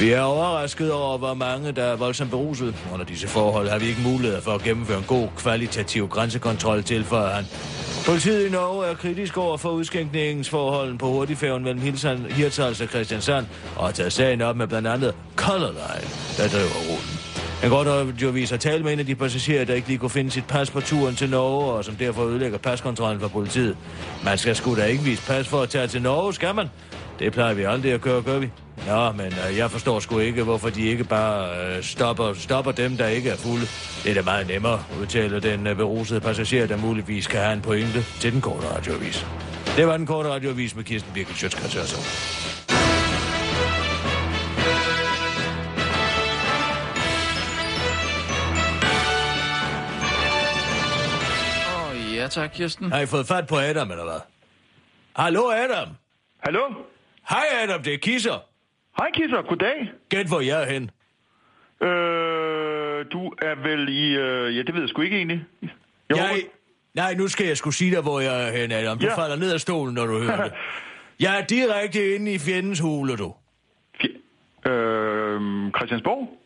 [0.00, 2.74] Vi er overrasket over, hvor mange der er voldsomt beruset.
[2.92, 7.04] Under disse forhold har vi ikke mulighed for at gennemføre en god kvalitativ grænsekontrol til,
[7.04, 7.44] han
[8.06, 11.80] Politiet i Norge er kritisk over for udskænkningsforholden på hurtigfærgen mellem
[12.30, 16.90] Hirtshals og Christiansand og har taget sagen op med blandt andet Color Line, der driver
[16.90, 17.18] ruten.
[17.60, 19.98] Han går dog jo vise at tale med en af de passagerer, der ikke lige
[19.98, 23.76] kunne finde sit pas på turen til Norge, og som derfor ødelægger paskontrollen for politiet.
[24.24, 26.68] Man skal sgu da ikke vise pas for at tage til Norge, skal man?
[27.18, 28.50] Det plejer vi aldrig at gøre, gør vi?
[28.86, 32.96] Nå, men øh, jeg forstår sgu ikke, hvorfor de ikke bare øh, stopper, stopper dem,
[32.96, 33.66] der ikke er fulde.
[34.04, 37.62] Det er da meget nemmere, udtaler den øh, berusede passager, der muligvis kan have en
[37.62, 39.26] pointe til den korte radioavis.
[39.76, 41.74] Det var den korte radioavis med Kirsten Birgit Sjøtskrets
[52.16, 52.92] Ja tak, Kirsten.
[52.92, 54.20] Har I fået fat på Adam, eller hvad?
[55.16, 55.88] Hallo, Adam.
[56.40, 56.60] Hallo?
[57.30, 57.82] Hej, Adam.
[57.82, 58.38] Det er Kisser.
[58.98, 59.42] Hej, Kisser.
[59.42, 59.92] Goddag.
[60.08, 60.90] Gæt, hvor jeg er hen.
[61.88, 64.16] Øh, du er vel i...
[64.16, 65.44] Øh, ja, det ved jeg sgu ikke egentlig.
[65.62, 65.68] Jeg,
[66.10, 66.40] jeg håber...
[66.94, 68.98] Nej, nu skal jeg sgu sige dig, hvor jeg er hen, Adam.
[68.98, 69.16] Du ja.
[69.16, 70.52] falder ned af stolen, når du hører det.
[71.20, 73.34] Jeg er direkte inde i fjendens hule, du.
[74.04, 76.38] Fj- øh, Christiansborg?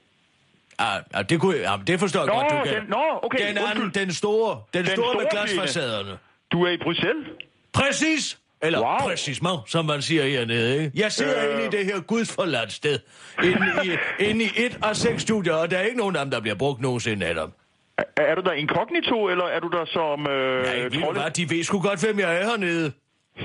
[0.79, 2.81] Ah, ah, det, kunne, ah, det forstår jeg nå, godt, du kan.
[2.81, 6.19] Den, nå, okay, den anden, den store, den, den store, store med glasfacaderne.
[6.53, 7.27] Du er i Bruxelles?
[7.73, 8.39] Præcis!
[8.63, 9.09] Eller wow.
[9.09, 11.01] præcis, som man siger hernede, ikke?
[11.03, 11.55] Jeg sidder øh...
[11.55, 12.99] inde i det her gudsforladt sted.
[13.45, 13.91] Inde i,
[14.25, 16.55] inde i et af seks studier, og der er ikke nogen af dem, der bliver
[16.55, 17.51] brugt nogensinde af dem.
[17.99, 20.27] Er, er du der inkognito, eller er du der som...
[20.27, 22.93] Øh, Nej, ved du hvad, de ved sgu godt, hvem jeg er hernede.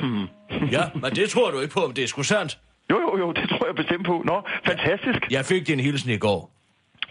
[0.01, 0.27] Hmm.
[0.71, 2.57] ja, men det tror du ikke på, om det er sgu sandt.
[2.91, 4.21] Jo, jo, jo, det tror jeg bestemt på.
[4.25, 5.31] Nå, fantastisk.
[5.31, 6.51] Jeg fik din hilsen i går.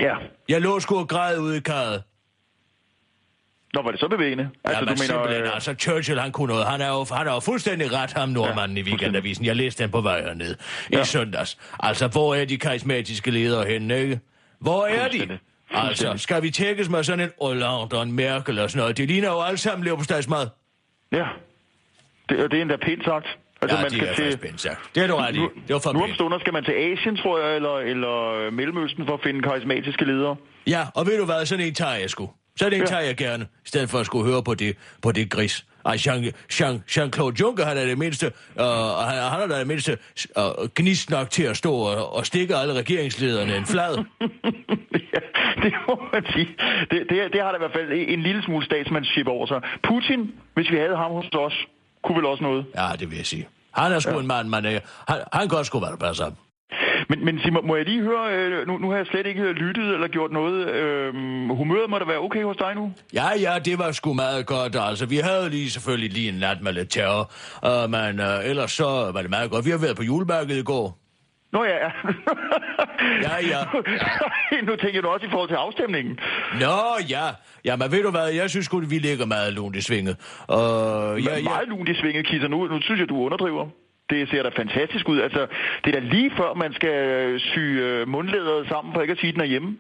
[0.01, 0.15] Ja.
[0.49, 2.03] Jeg lå sgu og græd ude i karret.
[3.75, 4.49] Nå, var det så bevægende?
[4.65, 5.55] Altså, ja, men du mener, øh...
[5.55, 6.67] altså, Churchill, han kunne noget.
[6.67, 9.45] Han er jo, han er jo fuldstændig ret, ham nordmanden ja, i weekendavisen.
[9.45, 10.55] Jeg læste den på vej herned
[10.93, 11.01] ja.
[11.01, 11.59] i søndags.
[11.81, 14.21] Altså, hvor er de karismatiske ledere henne, ikke?
[14.59, 15.39] Hvor er de?
[15.71, 18.97] Altså, skal vi tækkes med sådan en Hollande og en Merkel og sådan noget?
[18.97, 20.47] De ligner jo alle sammen leverpostejsmad.
[21.13, 21.27] Ja,
[22.29, 23.27] det, det er endda pænt sagt.
[23.63, 24.39] Altså, ja, man skal til...
[24.39, 24.91] pænt sagt.
[24.95, 25.39] Det er du ret i.
[25.39, 29.07] Det var for Nu om stunder skal man til Asien, tror jeg, eller, eller Mellemøsten
[29.07, 30.37] for at finde karismatiske ledere.
[30.67, 32.31] Ja, og ved du hvad, sådan en tager jeg sgu.
[32.57, 32.85] Så det ja.
[32.85, 35.65] tager jeg gerne, i stedet for at skulle høre på det, på det gris.
[35.87, 38.63] Ej, Jean, Jean, Jean-Claude Juncker, han er det mindste, uh,
[39.09, 39.99] han, han er det mindste
[40.37, 43.97] uh, gnist nok til at stå og, og stikke alle regeringslederne en flad.
[45.15, 45.21] ja,
[45.63, 46.49] det må man sige.
[46.91, 49.61] Det, det, det har der i hvert fald en lille smule statsmandship over sig.
[49.83, 51.67] Putin, hvis vi havde ham hos os,
[52.05, 52.67] kunne vel også noget.
[52.77, 53.49] Ja, det vil jeg sige.
[53.75, 54.21] Han er sgu ja.
[54.21, 54.81] en mand, man er.
[55.09, 56.31] Han, han kan også sgu være der passer
[57.09, 59.95] men, men Simon, må jeg lige høre, øh, nu, nu har jeg slet ikke lyttet
[59.95, 60.69] eller gjort noget.
[60.69, 61.15] Øh,
[61.51, 62.93] humøret må da være okay hos dig nu?
[63.15, 64.77] Ja, ja, det var sgu meget godt.
[64.81, 67.33] Altså, vi havde lige selvfølgelig lige en nat med lidt terror,
[67.67, 69.65] uh, men uh, ellers så var det meget godt.
[69.65, 70.99] Vi har været på julemarkedet i går.
[71.53, 71.91] Nå ja, ja.
[73.23, 73.61] Ja, ja.
[74.69, 76.19] nu tænker du også i forhold til afstemningen.
[76.61, 76.77] Nå,
[77.09, 77.27] ja.
[77.65, 80.17] Ja, men ved du hvad, jeg synes godt, vi ligger meget lunt i svinget.
[80.49, 82.49] Og Ja, ja, ja, Meget lunt i svinget, Kisser.
[82.49, 83.67] Nu, nu synes jeg, du underdriver.
[84.11, 85.21] Det ser da fantastisk ud.
[85.21, 85.47] Altså,
[85.85, 89.19] det er da lige før, man skal øh, sy øh, mundlederet sammen, for ikke at
[89.19, 89.77] sige, den er hjemme.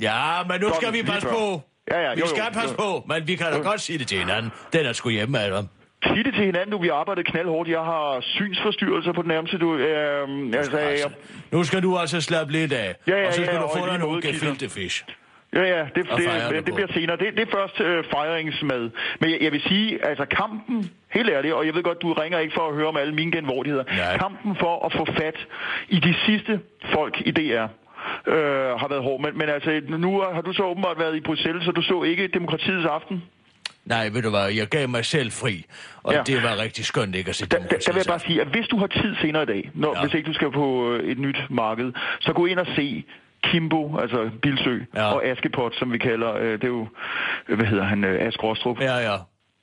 [0.00, 1.62] ja, men nu Godt, skal vi passe på.
[1.90, 2.82] Ja, ja, Vi jo, jo, skal passe jo.
[2.84, 4.50] på, men vi kan da godt sige det til hinanden.
[4.72, 5.68] Den er sgu hjemme, Adam.
[6.06, 6.78] Sig det til hinanden, du.
[6.82, 7.68] Vi har arbejdet knaldhårdt.
[7.68, 9.58] Jeg har synsforstyrrelser på det nærmeste.
[9.58, 11.10] Du, øh, altså, Altså, jeg,
[11.52, 12.94] nu skal du altså slappe lidt af.
[13.08, 15.04] Ja, ja, og så skal ja, du få dig nogle gefilte fish.
[15.56, 16.04] Ja, ja, det, det,
[16.50, 17.16] det det, bliver senere.
[17.16, 18.90] Det, det er først øh, fejringsmad.
[19.20, 22.38] Men jeg, jeg vil sige, altså kampen, helt ærligt, og jeg ved godt, du ringer
[22.38, 23.84] ikke for at høre om alle mine genvordigheder.
[23.96, 24.16] Nej.
[24.18, 25.38] Kampen for at få fat
[25.88, 26.60] i de sidste
[26.94, 27.66] folk i DR
[28.26, 28.34] øh,
[28.80, 29.20] har været hård.
[29.24, 32.26] Men, men altså, nu har du så åbenbart været i Bruxelles, så du så ikke
[32.26, 33.22] demokratiets aften.
[33.84, 35.64] Nej, ved du hvad, jeg gav mig selv fri,
[36.02, 36.22] og Ja.
[36.26, 38.46] det var rigtig skønt ikke at se Der, der, der vil jeg bare sige, at
[38.46, 39.94] hvis du har tid senere i dag, når, ja.
[40.00, 40.04] Ja.
[40.06, 43.04] hvis ikke du skal på øh, et nyt marked, så gå ind og se
[43.50, 45.12] Kimbo, altså Bilsø, ja.
[45.14, 46.86] Og Askepot, som vi kalder, øh, det er jo,
[47.46, 48.80] hvad hedder han, øh, Ask Rostrup.
[48.80, 49.16] Ja, ja.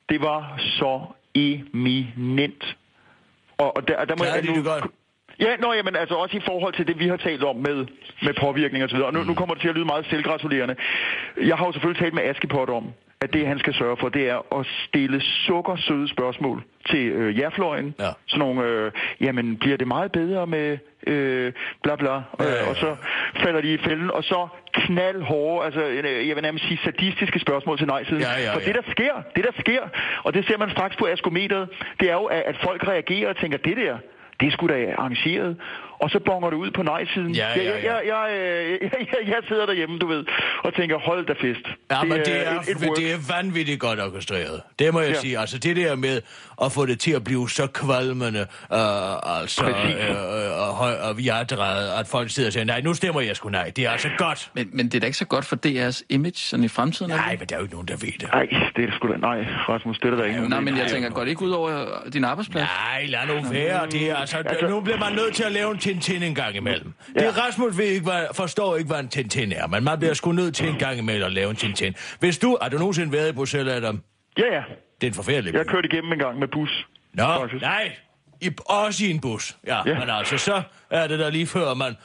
[0.09, 1.01] Det var så
[1.33, 2.77] eminent.
[3.57, 4.85] Og, og der, der må Klarede jeg det godt?
[5.39, 7.85] Ja, nå, jamen, altså også i forhold til det, vi har talt om med,
[8.21, 9.09] med påvirkning og så videre.
[9.09, 9.27] Og nu, mm.
[9.27, 10.75] nu kommer det til at lyde meget selvgratulerende.
[11.37, 12.85] Jeg har jo selvfølgelig talt med Askepot om,
[13.23, 17.95] at det, han skal sørge for, det er at stille sukkersøde spørgsmål til øh, jærfløjen.
[17.99, 18.09] Ja.
[18.25, 22.55] Sådan nogle, øh, jamen, bliver det meget bedre med øh, bla bla, Ja, ja, øh,
[22.55, 22.69] ja.
[22.69, 22.95] og så
[23.43, 27.77] falder de i fælden, og så knaldhårde, altså øh, jeg vil nærmest sige sadistiske spørgsmål
[27.77, 28.21] til nej-siden.
[28.21, 28.65] Ja, ja, For ja.
[28.65, 29.81] det, der sker, det der sker,
[30.23, 33.37] og det ser man straks på askometeret, det er jo, at, at folk reagerer og
[33.37, 33.97] tænker, det der,
[34.39, 35.57] det sgu da arrangeret.
[36.03, 37.31] Og så bonger det ud på nej-siden.
[37.35, 37.95] Ja, ja, Jeg, ja.
[37.95, 40.25] jeg, jeg, jeg, jeg, jeg sidder derhjemme, du ved,
[40.63, 41.65] og tænker, hold da fest.
[41.91, 44.61] Ja, men det er, et, et det er vanvittigt godt orkestreret.
[44.79, 45.19] Det må jeg Ja.
[45.19, 45.39] sige.
[45.39, 46.21] Altså det der med
[46.65, 51.19] at få det til at blive så kvalmende, øh, altså, øh, øh, og, høj, og
[51.19, 53.71] hjerterædet, at folk sidder og siger, nej, nu stemmer jeg sgu nej.
[53.75, 54.51] Det er altså godt.
[54.53, 57.11] Men, men det er da ikke så godt for DR's image sådan i fremtiden?
[57.11, 57.19] det?
[57.19, 58.29] Nej, men der er jo ikke nogen, der ved det.
[58.33, 59.17] Nej, det er sgu da...
[59.17, 59.39] Nej,
[59.69, 60.49] Rasmus, det er der ikke nogen.
[60.49, 62.67] Nej, men jeg Nej, tænker, det ikke ud over din arbejdsplads?
[62.91, 63.85] Nej, lad nu være.
[63.91, 66.35] Det er, altså, Altså- altså, nu bliver man nødt til at lave en Tintin en
[66.35, 66.93] gang imellem.
[67.15, 67.19] Ja.
[67.19, 70.13] Det er Rasmus ved ikke, hvad, forstår ikke, hvad en Tintin er, men man bliver
[70.13, 71.95] sgu nødt til en gang imellem at lave en Tintin.
[72.19, 74.01] Hvis du, har du nogensinde været i Bruxelles, Adam?
[74.37, 74.61] Ja, ja.
[75.01, 75.69] Det er en forfærdelig Jeg by.
[75.69, 76.87] kørte igennem en gang med bus.
[77.13, 77.61] Nå, faktisk.
[77.61, 77.91] nej.
[78.41, 79.57] I, også i en bus.
[79.67, 79.99] Ja, Ja.
[79.99, 81.95] men altså, så er det der lige før, man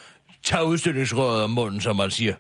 [0.42, 2.35] tager udstødningsrøret om munden, som man siger.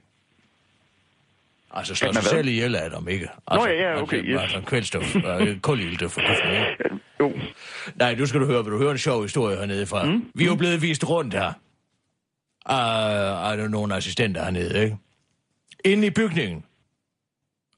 [1.70, 3.28] Altså, slår sig selv ihjel af dem, ikke?
[3.46, 4.54] Altså, ja, ja, man okay, bliver- yes.
[4.54, 6.76] Altså, kvælstof, øh, kulilte for ikke?
[7.20, 7.32] Jo.
[7.96, 10.04] Nej, nu skal du høre, vil du høre en sjov historie hernede fra.
[10.04, 10.30] Mm.
[10.34, 11.52] Vi er jo blevet vist rundt her.
[12.66, 14.96] Af, af nogle assistenter hernede, ikke?
[15.84, 16.64] Inde i bygningen.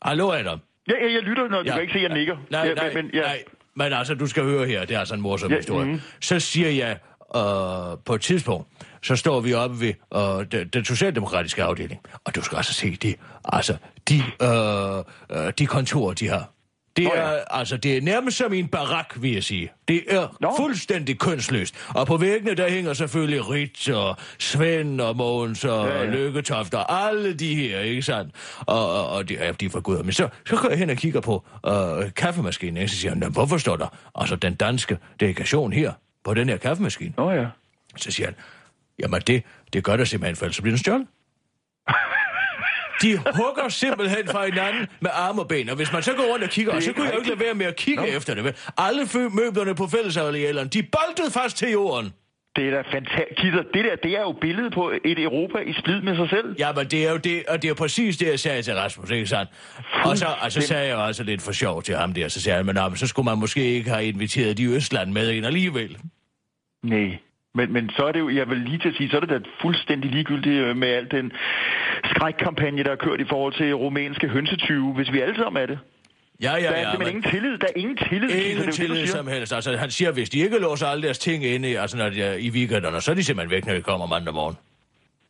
[0.02, 0.60] Hallo, Adam.
[0.88, 2.36] Ja, ja, jeg lytter, når du kan ikke se, at jeg nikker.
[2.50, 3.20] Nej, ja, nej, men, ja.
[3.20, 3.44] nej.
[3.74, 5.86] Men altså, du skal høre her, det er altså en morsom Ja, ja, historie.
[5.92, 6.00] Mm.
[6.20, 6.98] Så siger jeg,
[7.36, 8.68] øh, på et tidspunkt,
[9.02, 12.00] så står vi oppe ved øh, den, den socialdemokratiske afdeling.
[12.24, 13.16] Og du skal altså se det.
[13.44, 13.76] Altså,
[14.08, 16.50] de, øh, øh, de kontorer, de har.
[16.96, 17.38] Det Nå er, ja.
[17.50, 19.72] altså, det er nærmest som en barak, vil jeg sige.
[19.88, 20.48] Det er Nå.
[20.48, 20.52] Nå.
[20.56, 21.74] fuldstændig kønsløst.
[21.88, 26.10] Og på væggene, der hænger selvfølgelig Ritz og Svend og Mogens og Ja, ja.
[26.10, 28.34] Lykketoft og alle de her, ikke sandt?
[28.66, 30.02] Og, og, og de, ja, de er for gud.
[30.02, 32.88] Men så, så går jeg hen og kigger på øh, kaffemaskinen, ikke?
[32.92, 35.92] så siger han, "Nå, hvorfor står der altså den danske delegation her
[36.24, 37.14] på den her kaffemaskine?
[37.16, 37.46] Nå ja.
[37.96, 38.34] Så siger han,
[38.98, 41.06] jamen det, det gør der simpelthen, for ellers så bliver den stjålet.
[43.02, 46.44] De hugger simpelthen fra hinanden med arme og ben, og hvis man så går rundt
[46.44, 48.08] og kigger, er så kunne jeg jo ikke lade være med at kigge Nå.
[48.08, 48.70] efter det.
[48.78, 52.12] Alle møblerne på fællesarealerne, de boltede fast til jorden.
[52.56, 53.40] Det er da fantastisk.
[53.74, 56.56] Det der, det er jo billedet på et Europa i splid med sig selv.
[56.58, 58.74] Ja, men det er jo det, og det er jo præcis det, jeg sagde til
[58.74, 59.50] Rasmus, ikke sandt?
[60.04, 62.56] Og så, og så sagde jeg altså lidt for sjov til ham der, så sagde
[62.56, 65.98] jeg, men, men så skulle man måske ikke have inviteret de Østland med ind alligevel.
[66.82, 67.18] Nej.
[67.54, 69.28] Men, men så er det jo, jeg vil lige til at sige, så er det
[69.28, 71.32] da fuldstændig ligegyldigt øh, med al den
[72.04, 75.78] skrækkampagne, der er kørt i forhold til rumænske hønsetyve, hvis vi alle sammen er det.
[76.42, 76.90] Ja, ja, Der er ja.
[76.90, 77.58] simpelthen ingen tillid.
[77.58, 78.28] Der er ingen tillid.
[78.28, 79.16] Det Ingen det, tillid siger.
[79.16, 79.52] som helst.
[79.52, 82.50] Altså, han siger, hvis de ikke låser alle deres ting inde altså, når de i
[82.50, 84.56] weekenderne, så er de simpelthen væk, når de kommer mandag morgen.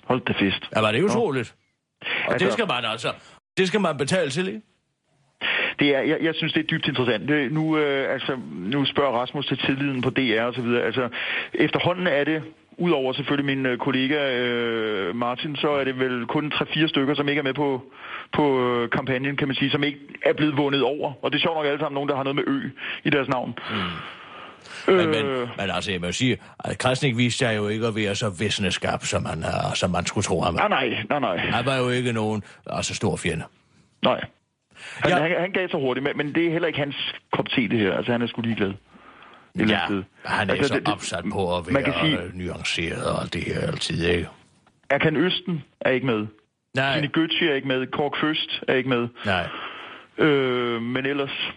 [0.05, 0.63] Hold da fest.
[0.77, 1.55] Ja, men det er utroligt.
[2.01, 3.13] Og Altså- det skal man altså...
[3.57, 4.61] Det skal man betale til, ikke?
[5.79, 7.29] Det er, jeg, jeg synes, det er dybt interessant.
[7.29, 10.83] Det, nu, øh, altså, nu spørger Rasmus til tilliden på DR og så videre.
[10.83, 11.09] Altså,
[11.55, 12.43] efterhånden er det,
[12.81, 17.29] udover selvfølgelig min øh, kollega øh, Martin, så er det vel kun 3-4 stykker, som
[17.29, 17.83] ikke er med på,
[18.37, 21.13] på øh, kampagnen, kan man sige, som ikke er blevet vundet over.
[21.23, 22.61] Og det er sjovt nok alle sammen nogen, der har noget med ø
[23.05, 23.55] i deres navn.
[23.71, 23.77] Mm.
[24.97, 25.27] Men, men,
[25.59, 29.03] men altså, jeg må sige, at Krasnik viste sig jo ikke at være så visneskab,
[29.03, 30.55] som man, uh, som man skulle tro ham.
[30.55, 31.37] Nej, nej, nej, nej.
[31.37, 33.45] Han var jo ikke nogen altså, stor fjende.
[34.05, 34.21] nej.
[34.95, 35.19] Han, Ja.
[35.23, 37.79] han, han gav sig hurtigt, men, men det er heller ikke hans kop te, det
[37.79, 37.93] her.
[37.97, 38.73] Altså, han er sgu ligeglad.
[39.55, 40.03] Eller Ja, sted.
[40.25, 42.39] han er Altså, så det- opsat på at man kan være sige- sige...
[42.47, 44.29] nuanceret og det her altid, ikke?
[44.91, 46.27] Erkan Østen er ikke med.
[46.75, 47.87] Nej, Tine Götze er ikke med.
[47.87, 49.09] Kork Først er ikke med.
[49.27, 49.49] nej.
[50.19, 51.53] Øh, men ellers,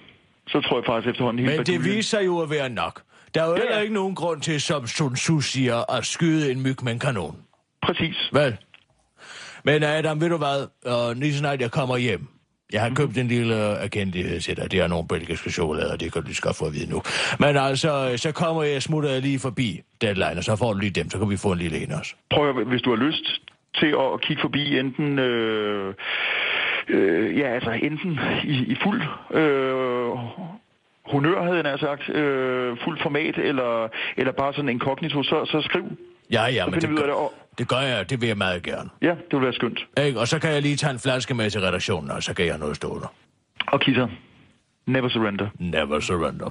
[0.47, 3.01] så tror jeg faktisk efterhånden Men det viser jo at være nok.
[3.35, 3.81] Der er jo Ja, heller ja.
[3.81, 7.37] ikke nogen grund til, som Sun Tzu siger, at skyde en myg med en kanon.
[7.85, 8.29] Præcis.
[8.33, 8.57] Vel?
[9.63, 10.67] Men Adam, ved du hvad?
[11.11, 12.27] Uh, lige snart jeg kommer hjem,
[12.73, 14.71] jeg har købt en lille erkendelighed til dig.
[14.71, 17.01] Det er nogle belgiske chokolader, det kan du lige godt få at vide nu.
[17.39, 20.91] Men altså, så kommer jeg, smutter jeg lige forbi deadline, og så får du lige
[20.91, 22.15] dem, så kan vi få en lille en også.
[22.29, 23.25] Prøv at, hvis du har lyst
[23.79, 25.19] til at kigge forbi enten...
[25.19, 25.93] Øh,
[26.89, 29.01] øh, ja, altså enten i, i fuld
[29.33, 30.09] øh,
[31.05, 35.85] honør, havde jeg sagt, øh, fuld format, eller, eller bare sådan inkognito, så, så skriv.
[36.33, 38.63] Ja, ja, men det, af det, gør, og- det gør jeg, det vil jeg meget
[38.63, 38.89] gerne.
[39.01, 39.79] Ja, det vil være skønt.
[39.97, 40.19] Ikke?
[40.19, 42.57] Og så kan jeg lige tage en flaske med til redaktionen, og så kan jeg
[42.57, 43.07] noget stående.
[43.67, 44.07] Og Kisser,
[44.85, 45.49] never surrender.
[45.59, 46.49] Never surrender.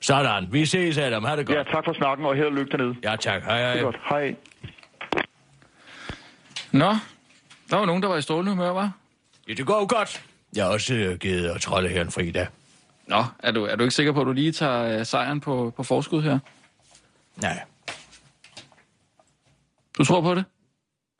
[0.00, 1.24] Sådan, vi ses, Adam.
[1.24, 1.58] Ha' det godt.
[1.58, 2.96] Ja, tak for snakken, og held og lykke dernede.
[3.04, 3.42] Ja, tak.
[3.42, 3.70] Hej, hej.
[3.72, 3.96] Det er godt.
[4.08, 4.34] Hej.
[6.72, 6.88] Nå,
[7.70, 8.92] der var nogen, der var i strålende humør, var?
[9.48, 10.24] Ja, det går jo godt.
[10.56, 12.46] Jeg har også øh, givet at trolde her en fri dag.
[13.06, 15.72] Nå, er du, er du ikke sikker på, at du lige tager øh, sejren på,
[15.76, 16.38] på forskud her?
[17.36, 17.60] Nej,
[19.98, 20.44] Du tror på det?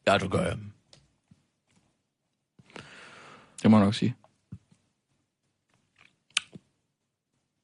[0.06, 0.56] ja, du gør jeg.
[3.62, 4.14] Det må jeg nok sige.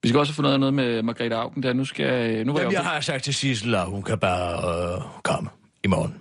[0.02, 1.72] Vi skal også have fundet noget med Margrethe Augen der.
[1.72, 2.46] Nu skal...
[2.46, 5.50] Nu var Jamen, jeg, jeg har sagt til Sissel, at hun kan bare øh, komme
[5.84, 6.20] i morgen.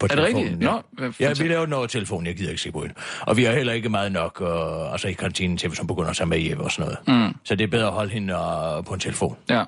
[0.00, 0.62] På Er det rigtigt?
[0.62, 0.70] Ja.
[0.70, 0.82] Nå,
[1.20, 2.94] ja, vi laver over telefon, jeg gider ikke se på hende.
[3.20, 6.16] Og vi har heller ikke meget nok øh, altså i kantinen til, som begynder at
[6.16, 7.28] tage med hjem og sådan noget.
[7.30, 7.36] Mm.
[7.44, 9.36] Så det er bedre at holde hende øh, på en telefon.
[9.48, 9.58] Ja.
[9.58, 9.64] Nå,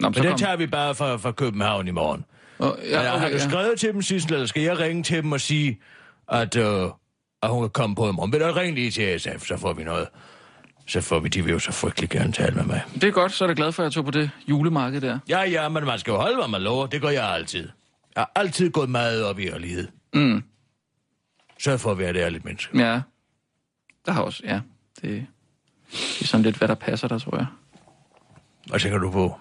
[0.00, 0.38] men Men den kom...
[0.38, 2.24] tager vi bare fra, fra København i morgen.
[2.60, 3.48] Åh, Ja, ja, har okay, du ja.
[3.48, 5.80] skrevet til dem, Sissel, eller skal jeg ringe til dem og sige,
[6.28, 6.84] at, øh,
[7.42, 8.30] at hun kan komme på i morgen?
[8.30, 10.08] Men ring lige til SF, så får vi noget.
[10.86, 12.82] Så får vi, de vil jo så frygtelig gerne tale med mig.
[12.94, 15.18] Det er godt, så er jeg glad for, at jeg tog på det julemarked der.
[15.28, 16.86] Ja, ja, men man skal jo holde, hvad man lover.
[16.86, 17.68] Det gør jeg altid.
[18.16, 19.88] Jeg har altid gået meget op i ærlighed.
[20.14, 20.42] Mm.
[21.58, 22.78] Sørg for at være et ærligt menneske.
[22.78, 23.00] Ja.
[24.06, 24.60] Der har også, ja.
[25.02, 25.26] Det,
[25.90, 27.46] det er sådan lidt, hvad der passer der, tror jeg.
[28.68, 29.36] Hvad tænker du på?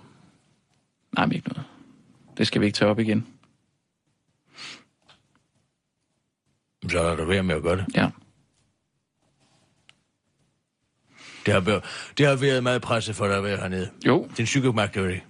[1.16, 1.64] Nej, men ikke noget.
[2.38, 3.28] Det skal vi ikke tage op igen.
[6.90, 7.86] Så er der være med at gøre det.
[7.96, 8.10] Ja.
[11.46, 11.84] Det har, været,
[12.18, 13.90] det har været meget presset for dig at være hernede.
[14.06, 15.22] Jo, Din psykomagt er det.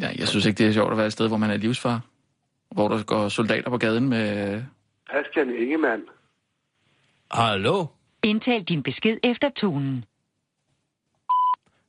[0.00, 2.00] ja, jeg synes ikke, det er sjovt at være et sted, hvor man er livsfar.
[2.70, 4.62] Hvor der går soldater på gaden med...
[5.10, 6.02] Christian Ingemann.
[7.30, 7.86] Hallo?
[8.22, 10.04] Indtal din besked efter tonen.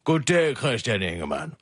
[0.03, 1.53] Goddag, Christian Ingemann.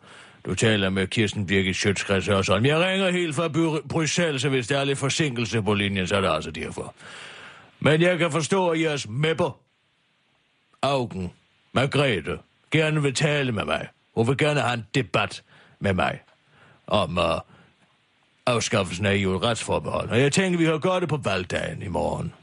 [0.46, 2.66] Du taler med Kirsten Birgit Sjøtskreds Hørsholm.
[2.66, 6.16] Jeg ringer helt fra Bry- Bruxelles, så hvis der er lidt forsinkelse på linjen, så
[6.16, 6.94] er det altså derfor.
[7.80, 9.60] Men jeg kan forstå, at jeres mepper,
[10.82, 11.32] Augen,
[11.74, 12.38] Margrethe,
[12.72, 13.88] gerne vil tale med mig.
[14.16, 15.44] Hun vil gerne have en debat
[15.80, 16.20] med mig
[16.88, 17.24] om uh,
[18.46, 20.10] afskaffelsen af EU retsforbehold.
[20.10, 22.34] Og jeg tænker, vi har gjort det på valgdagen i morgen.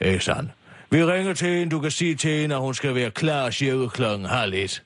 [0.00, 0.50] Ikke sandt?
[0.90, 3.86] Vi ringer til hende, du kan sige til hende, at hun skal være klar cirka
[3.88, 4.82] klokken halv et.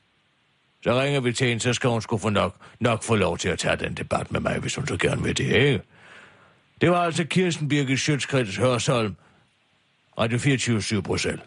[0.86, 3.48] Så ringer vi til hende, så skal hun sgu få nok, nok få lov til
[3.48, 5.82] at tage den debat med mig, hvis hun så gerne vil det, ikke?
[6.80, 9.16] Det var altså Kirsten Birgit Sjøtskreds Hørsholm,
[10.18, 11.44] Radio 24 Bruxelles.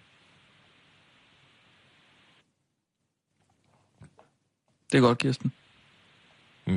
[4.91, 5.53] Det er godt, Kirsten.
[6.67, 6.73] Ja,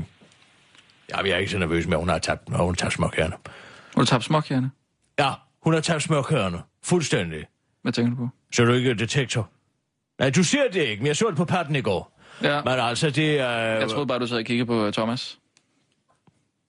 [1.09, 3.37] jeg er ikke så nervøs med, at hun har tabt, når hun tager småkærne.
[3.95, 4.71] Har du tabt småkærne?
[5.19, 6.63] Ja, hun har tabt småkærne.
[6.83, 7.47] Fuldstændig.
[7.83, 8.29] Hvad tænker du på?
[8.53, 9.51] Så er du ikke detektor?
[10.19, 12.13] Nej, du ser det ikke, men jeg så det på patten i går.
[12.43, 13.51] Ja, Men altså, det er...
[13.59, 15.39] jeg troede bare, du sad og kiggede på øh, Thomas.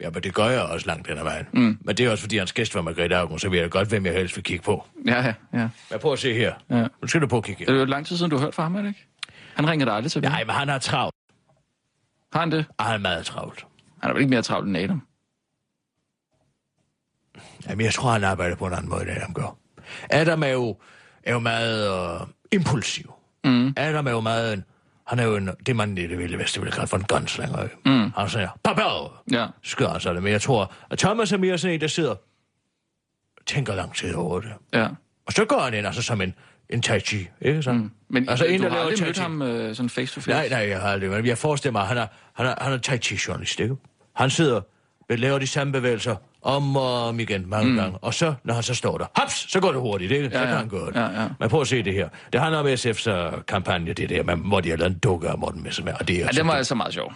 [0.02, 1.46] Ja, men det gør jeg også langt den ad vejen.
[1.54, 1.78] Mm.
[1.82, 4.06] Men det er også, fordi hans gæst var Margrethe Augen, så ved jeg godt, hvem
[4.06, 4.86] jeg helst vil kigge på.
[5.08, 5.70] Ja, ja, ja.
[5.92, 6.54] Men prøv at se her.
[6.70, 6.88] ja.
[7.02, 7.76] Nu skal du på at kigge Det her.
[7.76, 9.08] er jo lang tid siden, du har hørt fra ham, er det ikke?
[9.56, 11.16] Han ringer dig aldrig til Nej, men han har travlt.
[12.34, 12.66] Har han det?
[12.78, 13.66] Og han er meget travlt.
[14.02, 15.02] Han er vel ikke mere travlt end Adam?
[17.70, 19.58] Jamen, jeg tror, han arbejder på en anden måde, end Adam gør.
[20.10, 20.78] Adam er jo,
[21.24, 21.90] er jo meget
[22.22, 23.14] øh, impulsiv.
[23.44, 23.74] Mm.
[23.78, 24.64] Adam er jo meget en...
[25.08, 27.68] Han er jo en, det man i det vilde vest, ville kalde for en gunslinger.
[27.86, 28.12] Mm.
[28.18, 28.82] Han siger, papa!
[29.32, 29.48] Ja.
[29.62, 30.24] Skør han så det.
[30.24, 32.16] Men jeg tror, at Thomas er mere sådan en, der sidder
[33.46, 34.52] tænker lang tid over det.
[34.74, 34.88] Ja.
[35.26, 36.34] Og så går han ind, altså som en,
[36.70, 37.82] en tai chi, ikke sådan?
[37.82, 37.92] Mm.
[38.10, 40.30] Men altså, en, du der har aldrig mødt ham øh, sådan face to face?
[40.30, 41.10] Nej, nej, jeg har aldrig.
[41.10, 43.76] Men jeg forestiller mig, han er, han er, han er tai chi journalist, ikke?
[44.16, 44.62] Han sidder
[45.10, 47.78] laver de samme bevægelser om og om igen mange mm.
[47.78, 47.98] gange.
[48.02, 50.30] Og så, når han så står der, haps, så går det hurtigt, ikke?
[50.30, 50.58] Så Ja, kan ja.
[50.58, 50.96] han gøre det.
[50.96, 51.28] Ja, ja.
[51.40, 52.10] Men prøv at se det her.
[52.34, 55.30] Det handler om SF's uh, kampagne, det der, med, hvor de har lavet en dukke
[55.30, 55.98] af Morten Messermann.
[56.00, 57.14] Og det er Ja, altså, det var altså meget sjov.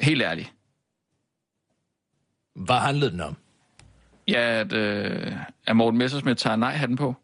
[0.00, 0.52] Helt ærligt.
[2.56, 3.36] Hvad handlede den om?
[4.28, 5.32] Ja, at, øh,
[5.66, 7.14] at Morten Messersmith tager nej-hatten på.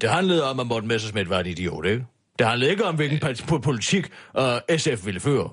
[0.00, 2.06] Det handlede om, at Morten Messerschmidt var en idiot, ikke?
[2.38, 4.06] Det handlede ikke om, hvilken po- politik
[4.38, 4.44] uh,
[4.78, 5.50] SF ville føre.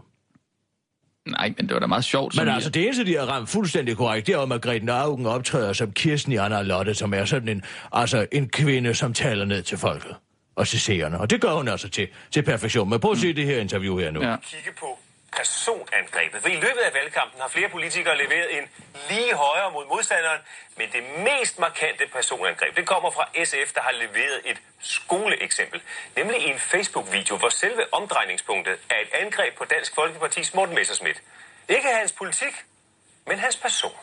[1.25, 2.35] Nej, men det var da meget sjovt.
[2.37, 5.25] Men altså, I- det eneste, de har ramt fuldstændig korrekt, det er, at Margrethe Augen
[5.25, 9.61] optræder som Kirsten Janna Lotte, som er sådan en, altså en kvinde, som taler ned
[9.63, 10.15] til folket
[10.55, 11.19] og til seerne.
[11.19, 12.89] Og det gør hun altså til, til perfektion.
[12.89, 14.21] Men prøv at se det her interview her nu.
[14.23, 14.35] Ja.
[14.35, 14.85] kigge på
[15.31, 16.41] personangrebet.
[16.41, 18.69] For i løbet af valgkampen har flere politikere leveret en
[19.09, 20.41] lige højere mod modstanderen,
[20.75, 25.81] men det mest markante personangreb, det kommer fra SF, der har leveret et skoleeksempel.
[26.15, 31.21] Nemlig i en Facebook-video, hvor selve omdrejningspunktet er et angreb på Dansk Folkepartis Morten Messerschmidt.
[31.69, 32.53] Ikke hans politik,
[33.27, 33.95] men hans person.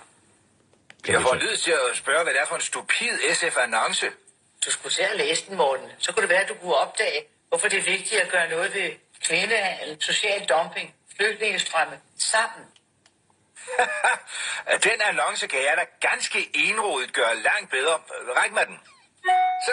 [1.08, 4.06] Jeg får lyd til at spørge, hvad det er for en stupid SF-annonce.
[4.66, 5.90] Du skulle til at læse den, Morten.
[5.98, 8.74] Så kunne det være, at du kunne opdage, hvorfor det er vigtigt at gøre noget
[8.74, 8.90] ved
[9.24, 12.66] kvindehandel, social dumping, flygtningestrømme sammen.
[14.86, 18.00] Den annonce kan jeg da ganske enrodet gøre langt bedre.
[18.36, 18.80] Ræk mig den.
[19.66, 19.72] Så,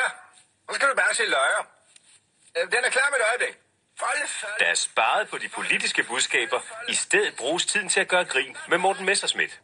[0.70, 1.68] nu skal du bare se løjer.
[2.58, 3.58] Øh, Den er klar med et øjeblik.
[4.60, 6.60] Der er sparet på de politiske budskaber.
[6.90, 9.62] I stedet bruges tiden til at gøre grin med Morten Messerschmidt.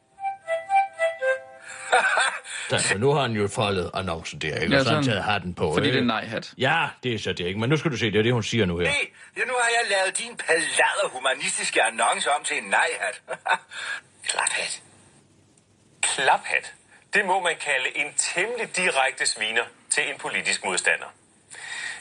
[2.69, 4.73] Så, så nu har han jo foldet annoncen der, ikke?
[4.73, 5.73] Ja, og så har han taget hatten på.
[5.73, 5.97] Fordi ikke?
[5.97, 6.53] det er nej-hat.
[6.57, 7.59] Ja, det er så det, ikke?
[7.59, 8.87] Men nu skal du se, det er det, hun siger nu her.
[8.87, 9.05] Hey,
[9.37, 13.21] ja, nu har jeg lavet din palader humanistiske annonce om til en nej-hat.
[14.29, 14.81] Klaphat.
[16.01, 16.73] Klaphat.
[17.13, 21.05] Det må man kalde en temmelig direkte sviner til en politisk modstander.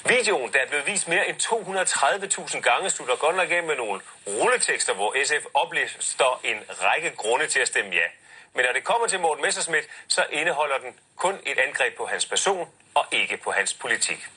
[0.09, 4.01] Videoen, der er blevet vist mere end 230.000 gange, slutter godt nok af med nogle
[4.27, 8.07] rulletekster, hvor SF oplister en række grunde til at stemme ja.
[8.55, 12.27] Men når det kommer til Morten Messerschmidt, så indeholder den kun et angreb på hans
[12.27, 14.29] person og ikke på hans politik.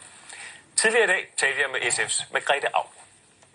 [0.76, 2.90] Tidligere i dag talte jeg med SF's Margrethe Aug.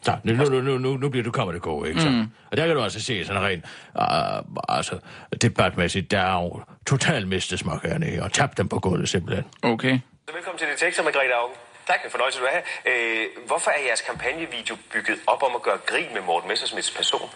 [0.03, 2.09] Så, nu, nu, nu, nu, nu bliver du kommet det gå, ikke så?
[2.09, 2.31] Mm.
[2.51, 4.99] Og der kan du altså se sådan rent, uh, altså,
[5.43, 9.45] debatmæssigt, der er jo totalt mistet småkærne og tabt dem på gulvet simpelthen.
[9.63, 9.99] Okay.
[10.29, 11.57] Så velkommen til Detektor, Margrethe Augen.
[11.87, 12.05] Tak.
[12.05, 12.63] En fornøjelse, du er her.
[12.87, 17.31] Øh, hvorfor er jeres kampagnevideo bygget op om at gøre grin med Morten Messerschmidts person?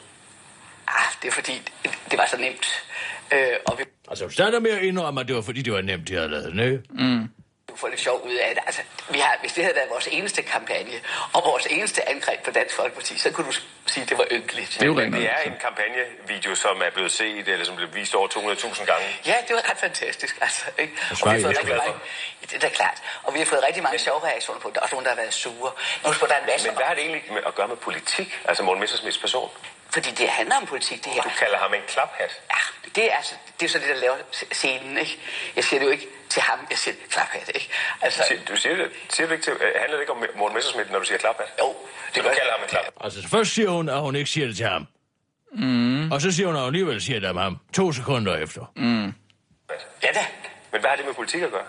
[0.89, 1.53] Ah, det er fordi,
[1.83, 2.85] det, det var så nemt.
[3.33, 5.73] Øh, og vi Altså, så er der med at indrømme, at det var fordi, det
[5.73, 6.83] var nemt, de havde lavet ikke?
[6.91, 7.29] Mm.
[7.69, 8.63] kunne få lidt sjov ud af det.
[8.67, 10.93] Altså, vi har, hvis det havde været vores eneste kampagne,
[11.33, 13.53] og vores eneste angreb på Dansk Folkeparti, så kunne du
[13.87, 14.71] sige, at det var ynkeligt.
[14.81, 18.15] Det er jo det er en kampagnevideo, som er blevet set, eller som blev vist
[18.15, 19.07] over 200.000 gange.
[19.27, 20.39] Ja, det var ret fantastisk.
[20.41, 20.93] Altså, ikke?
[21.11, 22.01] Og svarer vi har fået rigtig mange,
[22.43, 23.03] det er da klart.
[23.23, 24.75] Og vi har fået rigtig mange sjove reaktioner på det.
[24.75, 25.71] Der er også nogen, der har været sure.
[26.07, 27.77] Nu skal der er en masse Men hvad har det egentlig med at gøre med
[27.77, 28.41] politik?
[28.45, 29.51] Altså Morten Messerschmidts person?
[29.93, 31.23] Fordi det handler om politik, det her.
[31.23, 32.41] Du kalder ham en klaphat.
[32.51, 34.17] Ja, det er, altså, det er så det, der laver
[34.53, 35.19] scenen, ikke?
[35.57, 37.69] Jeg siger det jo ikke til ham, jeg siger klaphat, ikke?
[38.03, 40.91] Altså, Siger- Du siger det, siger du ikke til, handler det ikke om Morten Messerschmidt,
[40.91, 41.47] når du siger klaphat?
[41.59, 41.75] jo, Så
[42.15, 42.93] det du gør kalder ham en klaphat?
[43.01, 44.87] Altså, først siger hun, at hun ikke siger det til ham.
[45.53, 46.13] Mm.
[46.13, 47.59] Og så siger hun, at hun alligevel siger det om ham.
[47.75, 48.73] To sekunder efter.
[48.77, 49.15] Mm.
[50.03, 50.27] Ja da.
[50.73, 51.65] Men hvad har det med politik at gøre?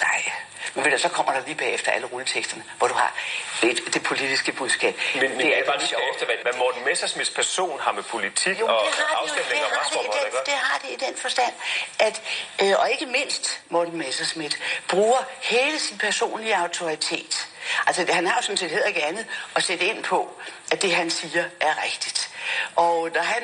[0.00, 0.32] Nej.
[0.78, 3.14] Men ved du, så kommer der lige bagefter alle rulleteksterne, hvor du har
[3.62, 4.98] det, det politiske budskab.
[5.14, 6.02] Men, men det jeg er bare lige sjovt.
[6.12, 8.86] efter, hvad, hvad Morten Messerschmidts person har med politik Jo, og
[9.22, 10.42] afstemning og har det, retsforhold i at den, gøre.
[10.46, 11.52] det har det i den forstand,
[11.98, 12.22] at,
[12.62, 14.58] øh, og ikke mindst Morten Messerschmidt,
[14.88, 17.48] bruger hele sin personlige autoritet.
[17.86, 19.26] Altså, han har jo sådan set heller ikke andet
[19.56, 20.40] at sætte ind på,
[20.72, 22.30] at det, han siger, er rigtigt.
[22.76, 23.42] Og når han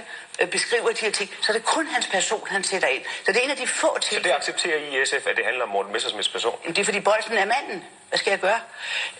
[0.51, 3.03] beskriver de her ting, så er det kun hans person, han sætter ind.
[3.27, 4.25] Så det er en af de få Så ting.
[4.25, 6.55] det accepterer I i SF, at det handler om Morten Messerschmidts person?
[6.63, 7.85] Jamen, det er fordi Bolsen er manden.
[8.09, 8.61] Hvad skal jeg gøre?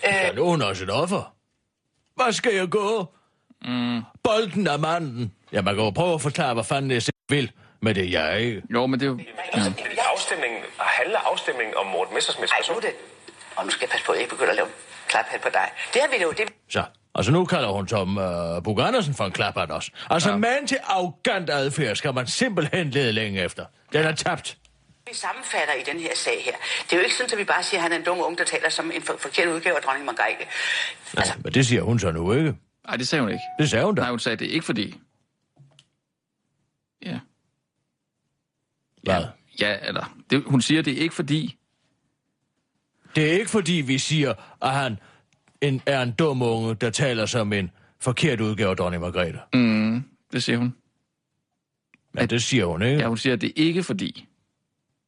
[0.07, 1.33] Øh, Ja, nu er hun også et offer.
[2.15, 3.05] Hvad skal jeg gå?
[3.61, 4.01] Mm.
[4.23, 5.33] Bolden er manden.
[5.51, 7.51] Ja, man kan jo prøve at forklare, hvad fanden jeg selv vil
[7.81, 8.61] med det, jeg ikke.
[8.69, 9.19] Jo, men det er jo...
[9.55, 9.73] Ja.
[10.13, 12.75] Afstemningen, handler afstemningen om Morten nu person?
[12.75, 12.93] er det.
[13.55, 14.67] Og nu skal jeg passe på, at jeg ikke begynder at lave
[15.07, 15.71] klaphat på dig.
[15.93, 16.31] Det har vi jo.
[16.31, 16.83] Det Så,
[17.15, 19.91] altså nu kalder hun Tom uh, Bug Andersen for en klappert også.
[20.09, 20.37] Altså, ja.
[20.37, 23.65] mand til arrogant adfærd skal man simpelthen lede længe efter.
[23.93, 24.57] Den er tabt.
[25.07, 26.51] vi sammenfatter i den her sag her.
[26.83, 28.37] Det er jo ikke sådan, at vi bare siger, at han er en dum ung,
[28.37, 30.45] der taler som en for- forkert udgave af dronning Margrethe.
[31.17, 32.55] Altså, men det siger hun så nu ikke.
[32.87, 33.43] Nej, det sagde hun ikke.
[33.59, 34.01] Det sagde hun da.
[34.01, 34.95] Nej, hun sagde det ikke fordi...
[37.05, 37.19] Ja.
[39.03, 39.25] Hvad?
[39.61, 40.17] Ja, eller...
[40.29, 41.57] Det, hun siger det ikke fordi...
[43.15, 44.99] Det er ikke fordi, vi siger, at han
[45.67, 49.39] en, er en dum unge, der taler som en forkert udgave af dronning Margrethe.
[49.53, 50.75] Mm, det siger hun.
[52.13, 52.97] Men det siger hun ikke.
[53.01, 54.27] Ja, hun siger det ikke fordi...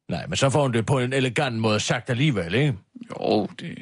[0.08, 2.74] Nej, men så får hun det på en elegant måde sagt alligevel, ikke?
[3.20, 3.78] Jo, det...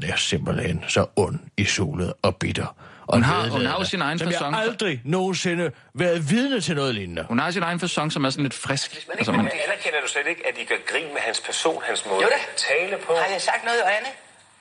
[0.00, 2.76] Det er simpelthen så ond i solet og bitter.
[3.06, 6.74] Og Hun har- hun har jo sin egen som jeg aldrig nogensinde været vidne til
[6.76, 7.24] noget lignende.
[7.28, 8.90] Hun har sin egen fasong, som er sådan lidt frisk.
[9.08, 11.40] man Altså, ikke man, må- Anerkender du slet ikke, at I gør grin med hans
[11.40, 13.12] person, hans måde Jo at tale på?
[13.12, 14.08] Har jeg sagt noget, Anne?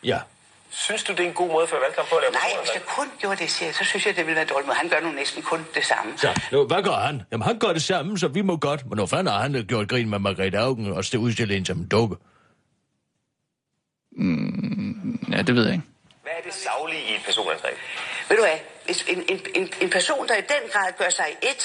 [0.03, 0.19] Ja.
[0.76, 2.82] Synes du, det er en god måde for valgkamp på at lave Nej, hvis jeg
[2.97, 4.67] kun gjorde det, siger jeg, så synes jeg, det ville være dårligt.
[4.67, 6.17] Men han gør nu næsten kun det samme.
[6.17, 7.21] Så, nu, hvad gør han?
[7.32, 8.89] Jamen, han gør det samme, så vi må godt.
[8.89, 11.88] Men nu fanden har han gjort grin med Margrethe Augen og udstillet hende som en
[11.88, 12.15] dukke.
[14.11, 15.86] mm, ja, det ved jeg ikke.
[16.24, 17.78] Hvad er er det savlige i et personangreb?
[18.30, 21.30] Ved du hvad, hvis en, en, en, en person, der i den grad gør sig
[21.41, 21.63] et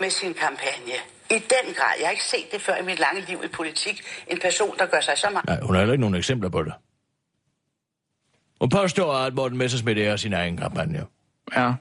[0.00, 0.96] med sin kampagne,
[1.30, 4.02] i den grad, jeg har ikke set det før i mit lange liv i politik,
[4.28, 6.62] en person, der gør sig så meget Nej, hun har heller ikke nogen eksempler på
[6.62, 6.72] det.
[8.60, 11.06] Hun påstår, at Morten Messersmith er sin egen kampagne.
[11.56, 11.72] Ja.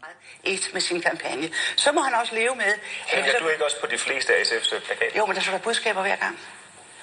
[0.44, 2.72] et med sin kampagne, så må han også leve med...
[3.08, 5.18] Hænger du ikke også på de fleste af SF's plakater?
[5.18, 6.40] Jo, men der står der budskaber hver gang.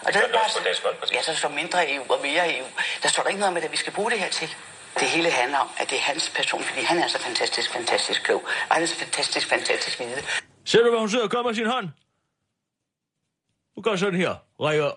[0.06, 0.30] Og der, det
[0.64, 1.14] der, Folkeparti?
[1.14, 2.66] ja, så står mindre EU og mere EU.
[3.02, 4.48] Der står der ikke noget om, at vi skal bruge det her til.
[5.00, 8.22] Det hele handler om, at det er hans person, fordi han er så fantastisk, fantastisk
[8.22, 8.42] klog.
[8.68, 10.22] Og han er så fantastisk, fantastisk vide.
[10.64, 11.88] Ser du, hvad hun sidder og med sin hånd?
[13.74, 14.34] Hun gør sådan her.
[14.60, 14.90] Rækker,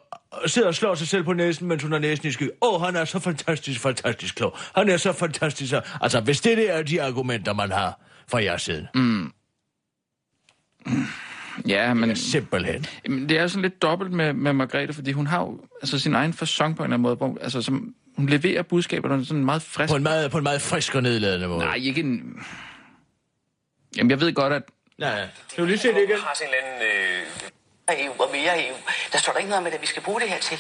[0.48, 2.50] sidder og slår sig selv på næsen, mens hun har næsen i sky.
[2.62, 4.58] Åh, oh, han er så fantastisk, fantastisk klog.
[4.76, 5.70] Han er så fantastisk.
[5.70, 8.88] så- Altså, hvis det der er de argumenter, man har fra jeres side.
[8.96, 9.32] Mm.
[11.68, 12.16] Ja, men...
[12.16, 12.86] Simpelthen.
[13.06, 16.16] Jamen, det er sådan lidt dobbelt med, med Margrethe, fordi hun har jo altså, sin
[16.16, 17.16] egen fasong på en eller anden måde.
[17.16, 19.92] Hvor, altså, som, hun leverer budskaberne sådan meget frisk.
[19.92, 21.60] På en meget, på en meget frisk og nedladende måde.
[21.66, 22.40] Nej, ikke en...
[23.98, 24.64] Jamen, jeg ved godt, at...
[24.98, 26.20] Nej, du lige se det igen?
[26.20, 26.88] har sin eller anden...
[26.88, 27.50] Øh...
[27.94, 28.76] EU og mere EU.
[29.12, 30.60] Der står der ikke noget om, at vi skal bruge det her til.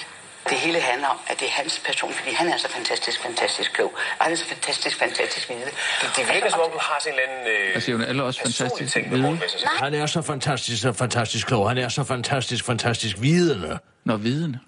[0.50, 3.74] Det hele handler om, at det er hans person, fordi han er så fantastisk, fantastisk
[3.74, 3.94] klog.
[4.20, 5.60] Og han er så fantastisk, fantastisk vide.
[5.66, 5.72] Det,
[6.18, 7.48] det virker som om, du har sin eller anden...
[7.48, 7.76] Øh...
[7.76, 9.38] Altså, hun er alle også fantastisk ting med.
[9.66, 11.70] Han er så fantastisk, så fantastisk klog.
[11.70, 13.80] Han er så fantastisk, fantastisk vidende.
[14.06, 14.60] Nå, vidende.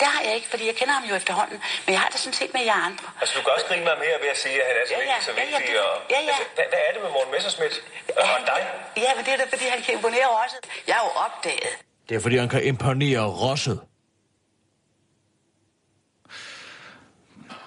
[0.00, 1.58] Det har jeg ikke, fordi jeg kender ham jo efterhånden.
[1.84, 3.06] Men jeg har det sådan set med jer andre.
[3.20, 5.00] Altså, du kan også grine mig mere ved at sige, at han er så Ja,
[5.00, 5.74] ja, vigtig, så ja, ja, vigtig.
[5.74, 5.94] det- og...
[6.14, 6.26] ja, ja.
[6.28, 7.74] Altså, hvad, hvad er det med Morten Messerschmidt
[8.22, 8.60] og dig?
[9.04, 10.56] Ja, men det er da, fordi han kan imponere også.
[10.88, 11.72] Jeg er jo opdaget.
[12.08, 13.78] Det er, fordi han kan imponere rosset.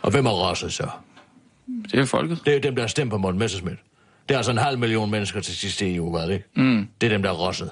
[0.01, 0.88] Og hvem er rosset så?
[1.91, 2.41] Det er folket.
[2.45, 3.80] Det er dem, der har stemt på Morten Messerschmidt.
[4.30, 6.45] Det er altså en halv million mennesker til sidste EU, var det ikke?
[6.55, 6.89] Mm.
[7.01, 7.71] Det er dem, der er rosset.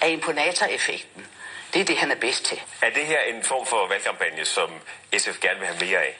[0.00, 1.22] Af imponatoreffekten.
[1.74, 2.58] Det er det, han er bedst til.
[2.82, 4.70] Er det her en form for valgkampagne, som
[5.18, 6.16] SF gerne vil have mere af?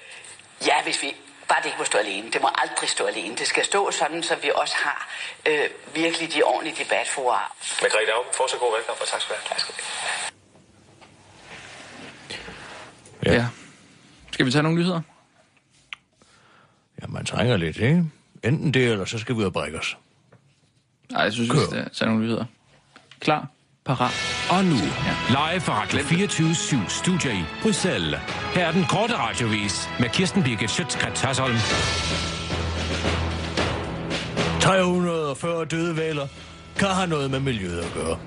[0.66, 1.16] Ja, hvis vi...
[1.49, 2.30] Bare det ikke må stå alene.
[2.30, 3.36] Det må aldrig stå alene.
[3.36, 5.09] Det skal stå sådan, så vi også har
[5.46, 7.55] øh, virkelig de ordentlige debatforer.
[7.82, 9.49] Margrethe Augen, fortsat god valgkamp, og tak skal du have.
[9.49, 10.32] Tak skal du have.
[13.26, 13.42] Ja.
[13.42, 13.46] ja.
[14.32, 15.01] Skal vi tage nogle nyheder?
[17.03, 18.05] Ja, man trænger lidt, ikke?
[18.44, 19.96] Enten det, eller så skal vi ud og brække os.
[21.11, 22.44] Nej, jeg synes, vi skal tage nogle nyheder.
[23.20, 23.46] Klar,
[23.84, 24.38] parat.
[24.51, 24.76] Og nu,
[25.28, 28.20] live fra Radio 24 7 Studio i Bruxelles.
[28.55, 31.57] Her er den korte radiovis med Kirsten Birgit Schøtzgrads Hasholm.
[34.61, 36.26] 340 døde valer
[36.78, 38.18] kan have noget med miljøet at gøre.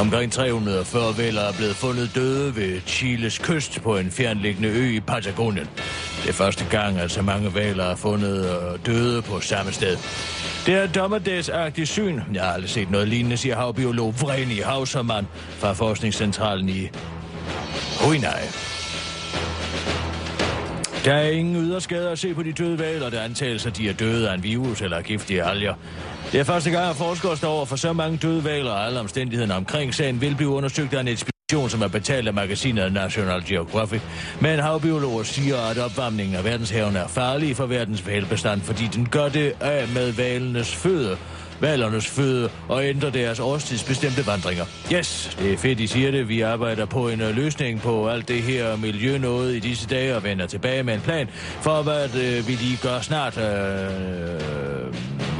[0.00, 5.00] Omkring 340 valer er blevet fundet døde ved Chiles kyst på en fjernliggende ø i
[5.00, 5.68] Patagonien.
[6.22, 9.96] Det er første gang, at så mange valer er fundet og døde på samme sted.
[10.66, 12.20] Det er et dommerdagsagtigt syn.
[12.34, 15.26] Jeg har aldrig set noget lignende, siger havbiolog Vreni Hausermann
[15.58, 16.88] fra Forskningscentralen i
[18.00, 18.44] Huinai.
[21.04, 23.92] Der er ingen yderskader at se på de døde valer, der antages, at de er
[23.92, 25.74] døde af en virus eller giftige alger.
[26.32, 29.00] Det er første gang, at forskere står over for så mange døde valer, og alle
[29.00, 31.08] omstændighederne omkring sagen vil blive undersøgt af en
[31.50, 34.00] som er betalt af magasinet National Geographic.
[34.40, 39.28] Men havbiologer siger, at opvarmningen af verdenshaven er farlig for verdens valbestand, fordi den gør
[39.28, 41.16] det af med valenes føde
[41.60, 44.64] valernes føde og ændre deres årstidsbestemte vandringer.
[44.92, 46.28] Yes, det er fedt, I siger det.
[46.28, 50.16] Vi arbejder på en øh, løsning på alt det her miljø noget i disse dage
[50.16, 51.28] og vender tilbage med en plan
[51.60, 53.38] for, hvad øh, vi lige gør snart.
[53.38, 54.30] Øh,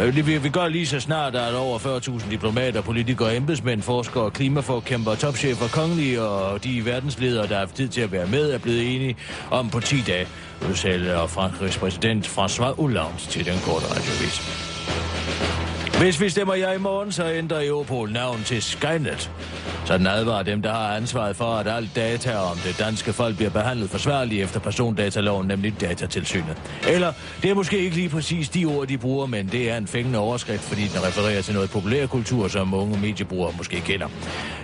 [0.01, 5.69] vi, vi gør lige så snart, at over 40.000 diplomater, politikere, embedsmænd, forskere, klimaforkæmper, topchefer,
[5.69, 9.17] kongelige og de verdensledere, der har haft tid til at være med, er blevet enige
[9.51, 10.27] om på 10 dage,
[10.69, 15.00] udtaler Frankrigs præsident François Hollande til den korte radiovis.
[16.01, 19.31] Hvis vi stemmer ja i morgen, så ændrer Europol navn til Skynet.
[19.85, 23.37] Så den advarer dem, der har ansvaret for, at alt data om det danske folk
[23.37, 26.57] bliver behandlet forsvarligt efter persondataloven, nemlig datatilsynet.
[26.89, 27.13] Eller,
[27.43, 30.19] det er måske ikke lige præcis de ord, de bruger, men det er en fængende
[30.19, 34.07] overskrift, fordi den refererer til noget populærkultur, som unge mediebrugere måske kender.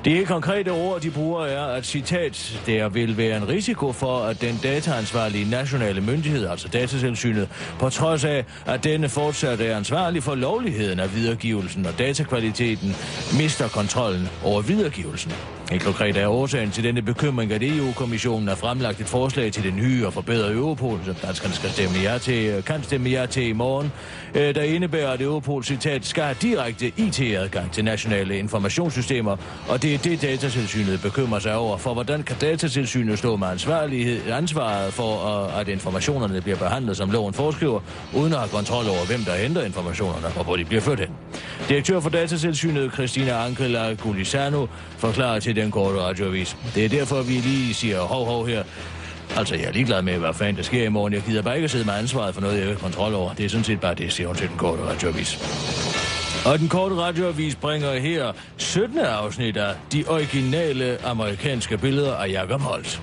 [0.05, 4.19] Det helt konkrete ord, de bruger, er, at citat, der vil være en risiko for,
[4.19, 7.49] at den dataansvarlige nationale myndighed, altså datatilsynet,
[7.79, 12.97] på trods af, at denne fortsat er ansvarlig for lovligheden af videregivelsen og datakvaliteten,
[13.39, 15.06] mister kontrollen over videregivelsen.
[15.71, 19.75] Helt konkret er årsagen til denne bekymring, at EU-kommissionen har fremlagt et forslag til det
[19.75, 23.49] nye og forbedrede Europol, som danskerne skal stemme ja til, øh, kan stemme ja til
[23.49, 23.93] i morgen,
[24.35, 29.37] øh, der indebærer, at Europol, citat, skal have direkte IT-adgang til nationale informationssystemer,
[29.69, 34.31] og det er det, datatilsynet bekymrer sig over, for hvordan kan datatilsynet stå med ansvarlighed,
[34.31, 37.81] ansvaret for, øh, at informationerne bliver behandlet, som loven foreskriver,
[38.15, 41.11] uden at have kontrol over, hvem der henter informationerne, og hvor de bliver ført hen.
[41.69, 44.67] Direktør for datatilsynet, Christina Ankela Gulisano,
[44.99, 46.57] forklarer til den korte radioavis.
[46.75, 48.65] Det er derfor, vi lige siger hov hov her.
[49.37, 51.13] Altså, jeg er ligeglad med, hvad fanden der sker i morgen.
[51.13, 53.35] Jeg gider bare ikke at sidde med ansvaret for noget, jeg ikke har kontrol over.
[53.35, 55.39] Det er sådan set bare det, siger hun til den korte radioavis.
[56.47, 58.99] Og den korte radioavis bringer her 17.
[58.99, 63.03] afsnit af de originale amerikanske billeder af Jacob Holt.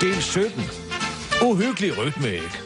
[0.00, 0.70] Del 17.
[1.42, 2.58] Uhyggelig rytme, ikke?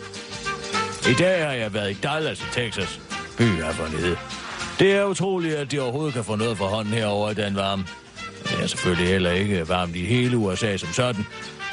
[1.11, 3.01] I dag har jeg været i Dallas i Texas.
[3.39, 4.17] By er for nede.
[4.79, 7.85] Det er utroligt, at de overhovedet kan få noget for hånden herover i den varme.
[8.43, 11.27] Det er selvfølgelig heller ikke varmt i hele USA som sådan.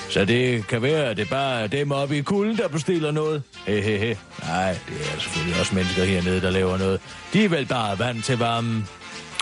[0.10, 3.44] Så det kan være, at det bare er dem oppe i kulden, der bestiller noget.
[3.68, 4.18] Hehehe.
[4.48, 7.00] Nej, det er selvfølgelig også mennesker hernede, der laver noget.
[7.34, 8.88] De er vel bare vant til varmen.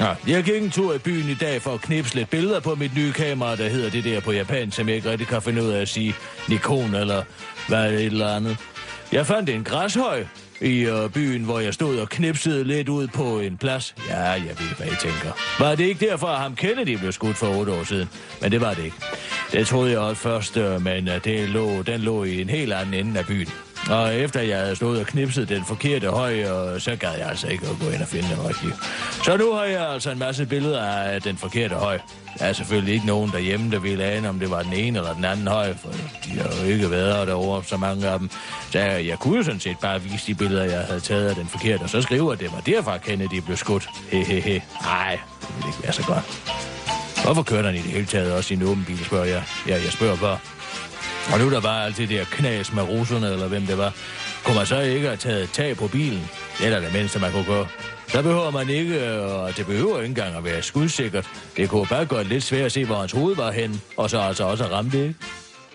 [0.01, 2.76] Ja, jeg gik en tur i byen i dag for at knipse lidt billeder på
[2.76, 5.63] mit nye kamera, der hedder det der på japan, som jeg ikke rigtig kan finde
[5.63, 6.15] ud af at sige
[6.49, 7.24] Nikon eller
[7.67, 8.57] hvad et eller andet.
[9.11, 10.26] Jeg fandt en græshøj
[10.62, 13.95] i øh, byen, hvor jeg stod og knipsede lidt ud på en plads.
[14.10, 15.60] Ja, jeg ved, hvad I tænker.
[15.60, 18.10] Var det ikke derfor, at ham Kennedy blev skudt for otte år siden?
[18.41, 18.97] Men det var det ikke.
[19.51, 22.74] Det troede jeg også først, øh, men øh, det lå, den lå i en helt
[22.74, 23.47] anden ende af byen.
[23.89, 27.47] Og efter jeg havde stået og knipset den forkerte høj, og så gad jeg altså
[27.47, 28.73] ikke at gå ind og finde den rigtige.
[29.23, 31.99] Så nu har jeg altså en masse billeder af den forkerte høj.
[32.39, 35.13] Der er selvfølgelig ikke nogen derhjemme, der ville ane, om det var den ene eller
[35.13, 35.89] den anden høj, for
[36.25, 38.30] de har jo ikke været derovre, så mange af dem.
[38.71, 41.47] Så jeg, kunne jo sådan set bare vise de billeder, jeg havde taget af den
[41.47, 43.89] forkerte, og så skriver at det var derfra Kennedy blev skudt.
[44.11, 44.63] Hehehe.
[44.84, 46.23] Nej, det ville ikke være så godt.
[47.23, 49.43] Hvorfor kører han i det hele taget også i en åben bil, spørger jeg.
[49.67, 50.38] Ja, jeg spørger bare.
[51.34, 53.93] Og nu der var alt det der knas med russerne, eller hvem det var.
[54.43, 56.30] Kunne man så ikke have taget tag på bilen?
[56.57, 57.67] Det er da det mindste, man kunne gøre.
[58.13, 61.27] Der behøver man ikke, øh, og det behøver ikke engang at være skudsikkert.
[61.57, 64.09] Det kunne bare gøre det lidt svært at se, hvor hans hoved var hen, og
[64.09, 65.15] så altså også ramme det, ikke?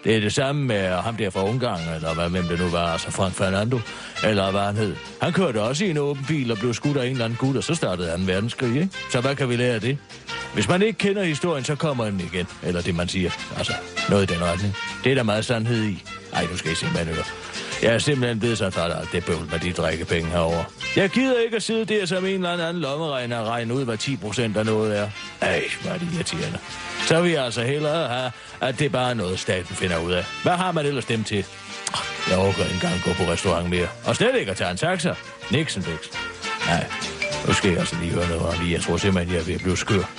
[0.05, 2.87] Det er det samme med ham der fra Ungarn, eller hvad, hvem det nu var,
[2.87, 3.81] altså Frank Fernando,
[4.25, 4.97] eller hvad han hed.
[5.23, 7.57] Han kørte også i en åben bil og blev skudt af en eller anden gut,
[7.57, 8.91] og så startede han verdenskrig, ikke?
[9.11, 9.99] Så hvad kan vi lære af det?
[10.55, 12.47] Hvis man ikke kender historien, så kommer den igen.
[12.63, 13.31] Eller det, man siger.
[13.57, 13.73] Altså,
[14.09, 14.75] noget i den retning.
[15.05, 16.03] Det er der meget sandhed i.
[16.33, 17.25] Ej, nu skal I simpelthen høre.
[17.83, 20.65] Jeg er simpelthen blevet så træt af det bøvl med de drikkepenge herover.
[20.97, 23.97] Jeg gider ikke at sidde der som en eller anden lommeregner og regne ud, hvad
[23.97, 25.09] 10 procent af noget er.
[25.41, 26.59] Ej, hvor er det irriterende.
[27.07, 30.25] Så vil jeg altså hellere have, at det bare er noget, staten finder ud af.
[30.43, 31.45] Hvad har man ellers dem til?
[32.31, 33.89] Jeg overgår ikke engang gå på restaurant mere.
[34.05, 35.15] Og slet ikke at tage en taxa.
[35.51, 35.85] Nixon,
[36.67, 36.87] Nej,
[37.47, 39.61] nu skal jeg altså lige høre noget om Jeg tror simpelthen, jeg er ved at
[39.61, 40.11] blive skør.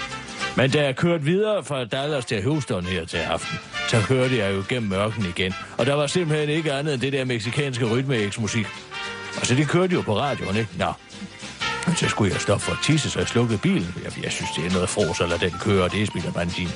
[0.57, 3.57] Men da jeg kørte videre fra Dallas til Houston her til aften,
[3.88, 5.53] så kørte jeg jo gennem mørken igen.
[5.77, 8.65] Og der var simpelthen ikke andet end det der meksikanske rytme-musik.
[8.65, 10.69] Og så altså, det kørte jo på radioen, ikke?
[10.77, 10.93] Nå.
[11.88, 13.95] Men så skulle jeg stoppe for at tisse, så jeg slukkede bilen.
[14.03, 16.69] Jeg, jeg synes, det er noget fros, eller den kører, det spiller benzin.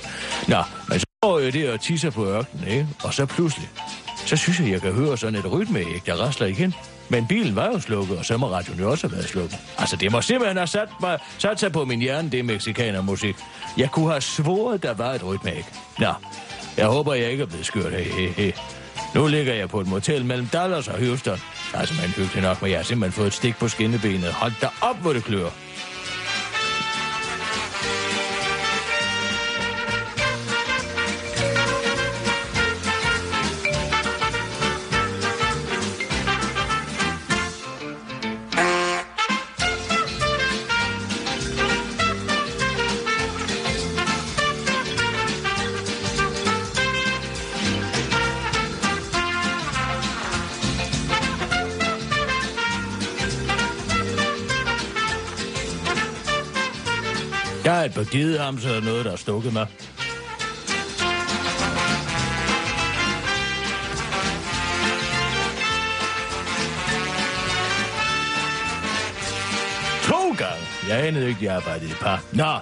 [0.48, 2.88] Nå, men så går jeg der og tisser på ørkenen, ikke?
[3.04, 3.70] Og så pludselig,
[4.26, 6.02] så synes jeg, jeg kan høre sådan et rytme, ikke?
[6.06, 6.74] Der rasler igen.
[7.10, 9.58] Men bilen var jo slukket, og så må radioen jo også have været slukket.
[9.78, 13.36] Altså, det må simpelthen have sat, mig, sat sig på min hjerne, det mexikanermusik.
[13.78, 15.70] Jeg kunne have svoret, der var et rytme, ikke?
[16.00, 16.14] Nå,
[16.78, 17.94] jeg håber, jeg ikke er blevet skørt.
[17.94, 18.54] He, he, he.
[19.16, 21.40] Nu ligger jeg på et motel mellem Dallas og Houston.
[21.74, 24.34] Altså, man hyggelig nok, men jeg har simpelthen fået et stik på skinnebenet.
[24.34, 25.50] Hold da op, hvor det klør.
[58.14, 59.68] Jeg givet ham, så er der noget, der har stukket mig.
[70.04, 70.64] To gange.
[70.90, 72.24] Jeg anede ikke, jeg arbejdede i par.
[72.34, 72.58] Nå,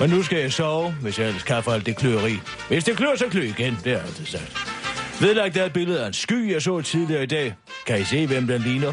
[0.00, 2.40] men nu skal jeg sove, hvis jeg ellers kan alt det kløeri.
[2.68, 3.78] Hvis det klør, så klø igen.
[3.84, 4.56] Det har jeg altid sagt.
[5.20, 7.54] Vedlagt er et billede af en sky, jeg så tidligere i dag.
[7.86, 8.92] Kan I se, hvem den ligner?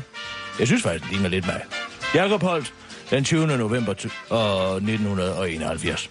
[0.59, 1.61] Jeg synes faktisk, den ligner lidt mig.
[2.15, 2.73] Jakob Holt,
[3.11, 3.47] den 20.
[3.47, 6.09] november t- og 1971.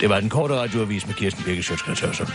[0.00, 2.26] Det var den korte radioavis med Kirsten Birke Sjøtskretsørsson.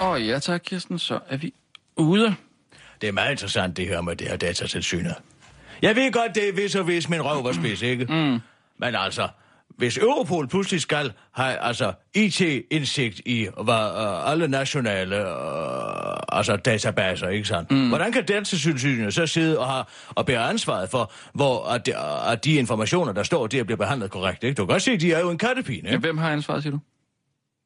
[0.00, 1.54] Åh oh, ja tak, Kirsten, så er vi
[1.96, 2.34] ude.
[3.00, 5.14] Det er meget interessant, det her med det her datatilsynet.
[5.82, 8.04] Jeg ved godt, det er vis og vis, min røv var spids, ikke?
[8.04, 8.40] Mm.
[8.78, 9.28] Men altså,
[9.76, 17.28] hvis Europol pludselig skal have altså, IT-indsigt i hvad, uh, alle nationale uh, altså databaser,
[17.28, 17.70] ikke sandt?
[17.70, 17.88] Mm.
[17.88, 21.92] Hvordan kan datatilsynet så sidde og, have, og bære ansvaret for, hvor at de,
[22.32, 24.54] at de informationer, der står der, bliver behandlet korrekt, ikke?
[24.54, 25.90] Du kan godt se, de er jo en kattepine, ikke?
[25.90, 26.80] Ja, hvem har ansvaret, siger du?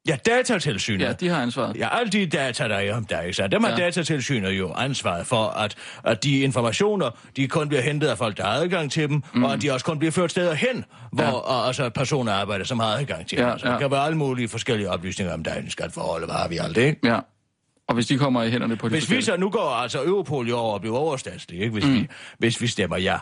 [0.08, 1.00] Ja, datatilsynet.
[1.06, 1.76] Ja, de har ansvaret.
[1.76, 3.52] Ja, alle de data, der er om dig, sandt?
[3.52, 3.76] Dem har Ja.
[3.76, 5.74] datatilsynet jo ansvaret for, at,
[6.04, 9.44] at de informationer, de kun bliver hentet af folk, der har adgang til dem, mm.
[9.44, 11.66] og at de også kun bliver ført steder hen, hvor ja.
[11.66, 13.52] altså, personer arbejder, som har adgang til Ja, dem.
[13.52, 13.72] Altså, ja.
[13.72, 16.82] Der kan være alle mulige forskellige oplysninger om dig, skatteforhold, hvad har vi alt det,
[16.82, 17.08] ikke?
[17.08, 17.18] Ja.
[17.88, 20.48] Og hvis de kommer i hænderne på de Hvis vi så nu går altså Europol
[20.48, 21.72] jo over og bliver overstatslig, ikke?
[21.72, 21.94] Hvis, mm.
[21.94, 23.18] vi, hvis vi stemmer ja.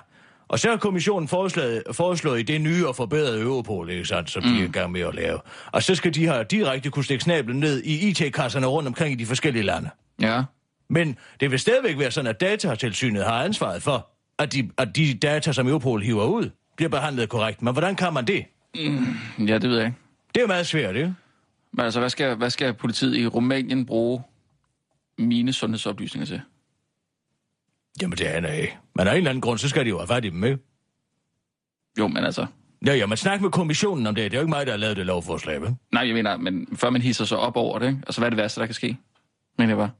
[0.48, 4.42] Og så har kommissionen foreslået, foreslået i det nye og forbedrede Europol, ikke sandt, som
[4.44, 4.52] mm.
[4.52, 5.38] de er i gang med at lave.
[5.72, 9.16] Og så skal de her direkte kunne stikke snablen ned i IT-kasserne rundt omkring i
[9.16, 9.90] de forskellige lande.
[10.20, 10.42] Ja.
[10.90, 15.14] Men det vil stadigvæk være sådan, at datatilsynet har ansvaret for, at de, at de
[15.14, 17.62] data, som Europol hiver ud, bliver behandlet korrekt.
[17.62, 18.44] Men hvordan kan man det?
[18.74, 19.98] Mm, ja, det ved jeg ikke.
[20.34, 21.14] Det er meget svært, ikke?
[21.72, 24.22] Men altså, hvad skal, hvad skal politiet i Rumænien bruge
[25.18, 26.40] mine sundhedsoplysninger til?
[28.02, 28.78] Jamen, det aner jeg ikke.
[28.94, 30.58] Men af en eller anden grund, så skal de jo have fat i dem, ikke?
[31.98, 32.46] Jo, men altså...
[32.86, 34.30] Ja, ja, men snak med kommissionen om det.
[34.30, 35.74] Det er jo ikke mig, der har lavet det lovforslag, vel?
[35.92, 38.00] Nej, jeg mener, men før man hisser sig op over det, ikke?
[38.06, 38.96] Altså, hvad er det værste, der kan ske?
[39.58, 39.90] Mener jeg bare.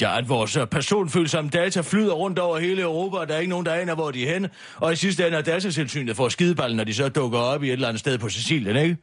[0.00, 3.50] Ja, at vores øh, personfølsomme data flyder rundt over hele Europa, og der er ikke
[3.50, 4.50] nogen, der aner, hvor de er henne.
[4.76, 7.72] Og i sidste ende er datatilsynet får skideballen, når de så dukker op i et
[7.72, 8.96] eller andet sted på Sicilien, ikke?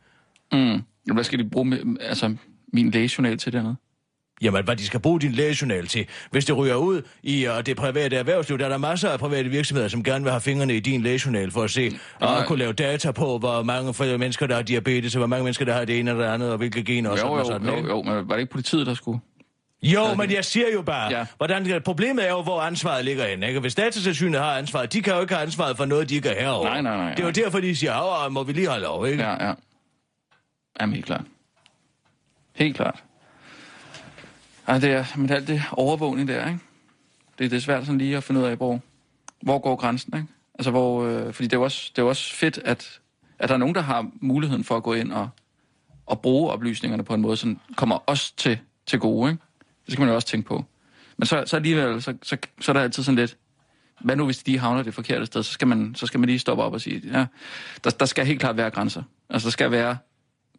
[0.52, 1.14] Mm.
[1.14, 2.36] Hvad skal de bruge med, altså,
[2.74, 3.76] min lægejournal til dernede?
[4.42, 6.08] Jamen, hvad de skal bruge din lægejournal til.
[6.32, 9.50] Hvis det ryger ud i uh, det private erhvervsliv, der er der masser af private
[9.50, 12.46] virksomheder, som gerne vil have fingrene i din lægejournal for at se, og Nej.
[12.46, 15.74] kunne lave data på, hvor mange mennesker, der har diabetes, og hvor mange mennesker, der
[15.74, 17.68] har det ene eller det andet, og hvilke gener og Jo, sådan jo, og sådan.
[17.68, 17.90] jo, ikke?
[17.90, 19.20] jo, men var det ikke politiet, der skulle?
[19.84, 21.26] Jo, men jeg siger jo bare, Ja.
[21.38, 23.48] hvordan, problemet er jo, hvor ansvaret ligger henne.
[23.48, 23.60] Ikke?
[23.60, 26.42] Hvis datatilsynet har ansvaret, de kan jo ikke have ansvaret for noget, de ikke er
[26.42, 26.70] herovre.
[26.70, 27.44] Nej, nej, nej, Det er jo nej.
[27.44, 29.24] derfor, de siger, åh, må vi lige holde lov, ikke?
[29.24, 29.54] Ja, ja.
[30.82, 31.22] Jamen, helt klart.
[32.56, 33.04] Helt klart.
[34.68, 36.60] Ej, det er, men alt det overvågning der, ikke?
[37.40, 38.80] Det, det er svært sådan lige at finde ud af, hvor,
[39.42, 40.28] hvor går grænsen, ikke?
[40.56, 43.00] Altså, hvor, øh, fordi det er, jo også, det er jo også fedt, at,
[43.40, 45.30] at der er nogen, der har muligheden for at gå ind og,
[46.06, 49.44] og bruge oplysningerne på en måde, som kommer os til, til gode, ikke?
[49.86, 50.66] Det skal man jo også tænke på.
[51.18, 53.38] Men så, så alligevel, så, så, så er der altid sådan lidt,
[54.02, 56.40] hvad nu hvis de havner det forkerte sted, så skal man, så skal man lige
[56.40, 57.26] stoppe op og sige, ja,
[57.84, 59.04] der, der skal helt klart være grænser.
[59.30, 59.98] Altså, der skal være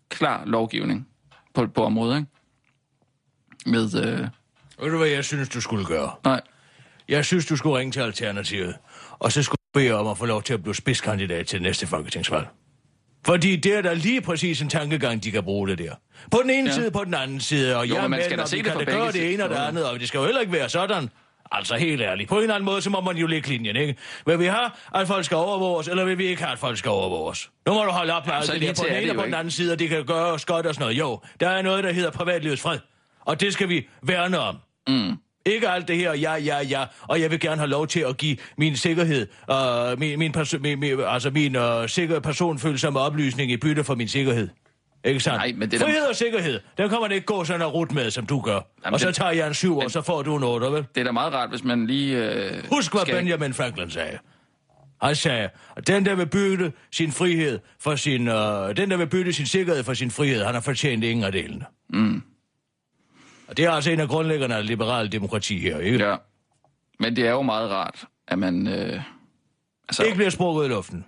[0.08, 1.08] klar lovgivning
[1.54, 2.28] på, på området, ikke?
[3.66, 4.20] Med, øh,
[4.84, 6.10] Ved du, hvad jeg synes, du skulle gøre?
[6.24, 6.40] Nej.
[7.08, 8.74] Jeg synes, du skulle ringe til Alternativet,
[9.18, 12.46] og så skulle bede om at få lov til at blive spidskandidat til næste folketingsvalg.
[13.26, 15.92] Fordi det er der lige præcis en tankegang, de kan bruge det der.
[16.30, 16.74] På den ene Ja.
[16.74, 16.80] ja.
[16.80, 18.84] side, på den anden side, og Jo, men man skal da se det kan da
[18.84, 21.10] gøre det ene og det andet, og det skal jo heller ikke være sådan.
[21.52, 22.28] Altså helt ærligt.
[22.28, 23.96] På en eller anden måde, så må man jo lægge linjen, ikke?
[24.26, 26.90] Vil vi have, at folk skal overvåges, eller vil vi ikke have, at folk skal
[26.90, 27.50] overvåges?
[27.66, 29.16] Nu må du holde op med Jamen, alt det der på den det ene og
[29.16, 30.98] på den anden side, og det kan gøre os godt og sådan noget.
[30.98, 32.78] Jo, der er noget, der hedder privatlivets fred.
[33.26, 34.56] Og det skal vi værne om.
[34.88, 35.16] mm,
[35.46, 38.16] Ikke alt det her, ja, ja, ja, og jeg vil gerne have lov til at
[38.16, 43.50] give min sikkerhed, uh, min, min, perso- min, min, altså min uh, sikker personfølsomme oplysning
[43.52, 44.48] i bytte for min sikkerhed.
[45.04, 45.36] Ikke sandt?
[45.36, 48.10] Nej, men det Frihed og sikkerhed, den kommer det ikke gå sådan og rut med,
[48.10, 48.60] som du gør.
[48.84, 50.84] Jamen, og så det- tager jeg en syv, og så får du en otter, vel?
[50.94, 52.16] det er da meget rart, hvis man lige...
[52.34, 54.18] Øh, Husk, hvad skal- Benjamin Franklin sagde.
[55.02, 58.28] Han sagde, at den, der vil bytte sin frihed for sin...
[58.28, 58.34] Uh,
[58.76, 61.64] den, der vil bytte sin sikkerhed for sin frihed, han har fortjent ingen af delene.
[61.90, 62.22] Mm,
[63.48, 66.04] Og det er altså en af grundlæggerne af liberal demokrati her, ikke?
[66.04, 66.16] ja.
[66.98, 68.66] Men det er jo meget rart, at man...
[68.66, 69.02] Øh,
[69.88, 71.04] altså, Ikke bliver sprukket i luften.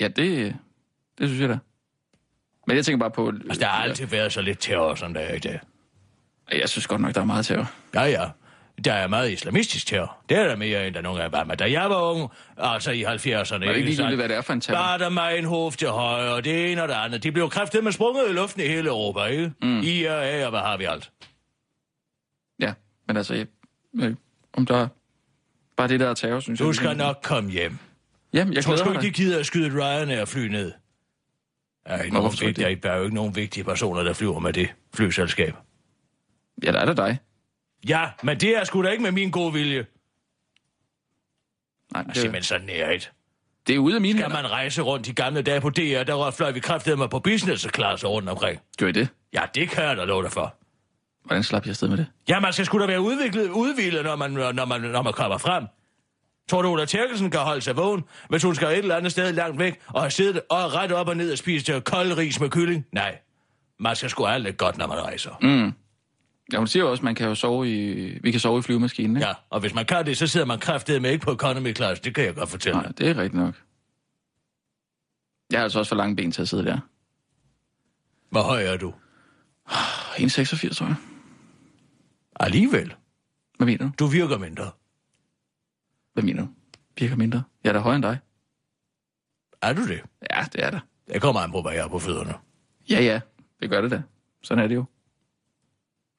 [0.00, 0.56] Ja, det,
[1.18, 1.58] det synes jeg da.
[2.66, 3.28] Men jeg tænker bare på...
[3.28, 5.60] Altså, der har altid været så lidt terror, som der er i dag.
[6.52, 7.72] Jeg synes godt nok, der er meget terror.
[7.94, 8.30] Ja, ja.
[8.84, 10.16] Der er meget islamistisk terror.
[10.28, 11.44] Det er der mere, end der nogen af var.
[11.44, 13.08] Da jeg var ung, altså i 70'erne...
[13.08, 14.78] Var det ikke ligegyldigt, hvad det er for en terror?
[14.78, 17.22] Var der mig en hof til højre, og det ene og det andet.
[17.22, 19.52] De blev kræftet med sprunget i luften i hele Europa, ikke?
[19.62, 19.80] Mm.
[19.82, 21.10] I og A, og hvad har vi alt?
[22.60, 22.72] Ja,
[23.08, 23.46] men altså, jeg,
[24.02, 24.14] øh,
[24.52, 24.88] om der er
[25.76, 26.66] bare det der er terror, synes jeg...
[26.66, 27.78] Du skal nok komme hjem.
[28.32, 30.72] Jamen, jeg tror mig ikke, de gider at skyde et Ryanair-fly ned.
[31.86, 34.12] Der er, ikke Nå, nogen du vigtige, der er jo ikke nogen vigtige personer, der
[34.12, 35.54] flyver med det flyselskab.
[36.62, 37.18] Ja, der er der dig.
[37.88, 39.86] Ja, men det er sgu da ikke med min gode vilje.
[41.92, 43.12] Nej, Det simpelthen så nært.
[43.66, 44.42] det er ude af mine Skal hænder.
[44.42, 47.66] man rejse rundt i gamle dage på DR, der fløj vi kræftede mig på business
[47.74, 48.60] class rundt omkring.
[48.78, 49.08] Gør I det?
[49.32, 50.54] Ja, det kan jeg da love dig for.
[51.24, 52.06] Hvordan slap jeg afsted med det?
[52.28, 55.38] Ja, man skal sgu da være udviklet, udviklet, når man, når, man, når man kommer
[55.38, 55.64] frem.
[56.50, 59.32] Tror du, Ulla Terkelsen kan holde sig vågen, hvis hun skal et eller andet sted
[59.32, 62.50] langt væk, og have siddet og ret op og ned og spist kold ris med
[62.50, 62.86] kylling?
[62.92, 63.18] Nej.
[63.78, 65.30] Man skal sgu lidt godt, når man rejser.
[65.42, 65.72] Mm.
[66.52, 68.62] Ja, hun siger jo også, at man kan jo sove i, vi kan sove i
[68.62, 69.28] flyvemaskinen, ikke?
[69.28, 72.00] Ja, og hvis man kan det, så sidder man kræftet med ikke på economy class.
[72.00, 72.80] Det kan jeg godt fortælle.
[72.80, 73.54] Nej, det er rigtigt nok.
[75.50, 76.78] Jeg har altså også for lange ben til at sidde der.
[78.30, 78.94] Hvor høj er du?
[79.70, 80.96] 1,86 tror jeg.
[82.40, 82.94] Alligevel.
[83.56, 83.92] Hvad mener du?
[83.98, 84.70] Du virker mindre.
[86.12, 86.48] Hvad mener du?
[86.98, 87.42] Virker mindre?
[87.64, 88.18] Jeg er da højere end dig.
[89.62, 90.00] Er du det?
[90.30, 90.80] Ja, det er der.
[91.12, 92.34] Det kommer an på, hvad jeg har på fødderne.
[92.90, 93.20] Ja, ja.
[93.60, 94.02] Det gør det da.
[94.42, 94.84] Sådan er det jo.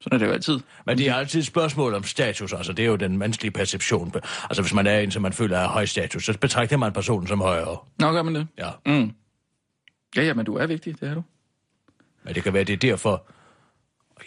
[0.01, 0.59] Sådan er det jo altid.
[0.85, 4.13] Men det er altid et spørgsmål om status, altså det er jo den menneskelige perception.
[4.43, 7.27] Altså hvis man er en, som man føler er høj status, så betragter man personen
[7.27, 7.77] som højere.
[7.99, 8.47] Nå, gør man det?
[8.57, 8.69] Ja.
[8.85, 9.11] Mm.
[10.15, 11.23] Ja, ja, men du er vigtig, det er du.
[12.23, 13.27] Men det kan være, det er derfor,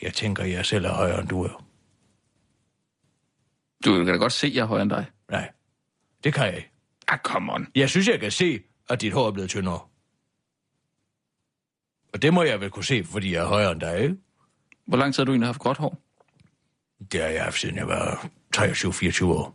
[0.03, 1.65] jeg tænker, jeg selv er højere end du er.
[3.85, 5.07] Du kan da godt se, at jeg er højere end dig.
[5.31, 5.51] Nej,
[6.25, 6.71] det kan jeg ikke.
[7.09, 7.67] Ah, come on.
[7.75, 8.61] Jeg synes, jeg kan se,
[8.91, 9.81] at dit hår er blevet tyndere.
[12.13, 14.17] Og det må jeg vel kunne se, fordi jeg er højere end dig, ikke?
[14.87, 15.99] Hvor lang tid har du egentlig haft gråt hår?
[17.13, 18.27] Det har jeg haft, siden jeg var
[18.57, 19.55] 23-24 år.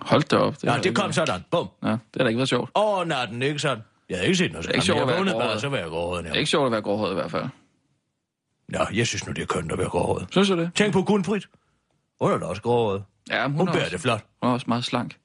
[0.00, 0.54] Hold da op.
[0.60, 1.40] Det ja, det kom sådan.
[1.50, 1.68] Bum.
[1.82, 2.70] Ja, det har da ikke været sjovt.
[2.74, 3.82] Over natten, ikke sådan?
[4.08, 5.76] Jeg havde ikke set noget er ikke sjovt at Jeg være vågnede bare, så var
[5.76, 6.24] jeg gråhåret.
[6.24, 7.44] Det er ikke sjovt at være gråhåret i hvert fald.
[8.68, 10.26] Nå, jeg synes nu, det er kønt at være gråhåret.
[10.30, 10.70] Synes du det?
[10.74, 11.46] Tænk på Gunfrit.
[12.20, 13.04] Hun er da også gråhåret.
[13.30, 14.24] Ja, Hun, hun, er bærer også, det flot.
[14.42, 15.16] hun er også meget slank.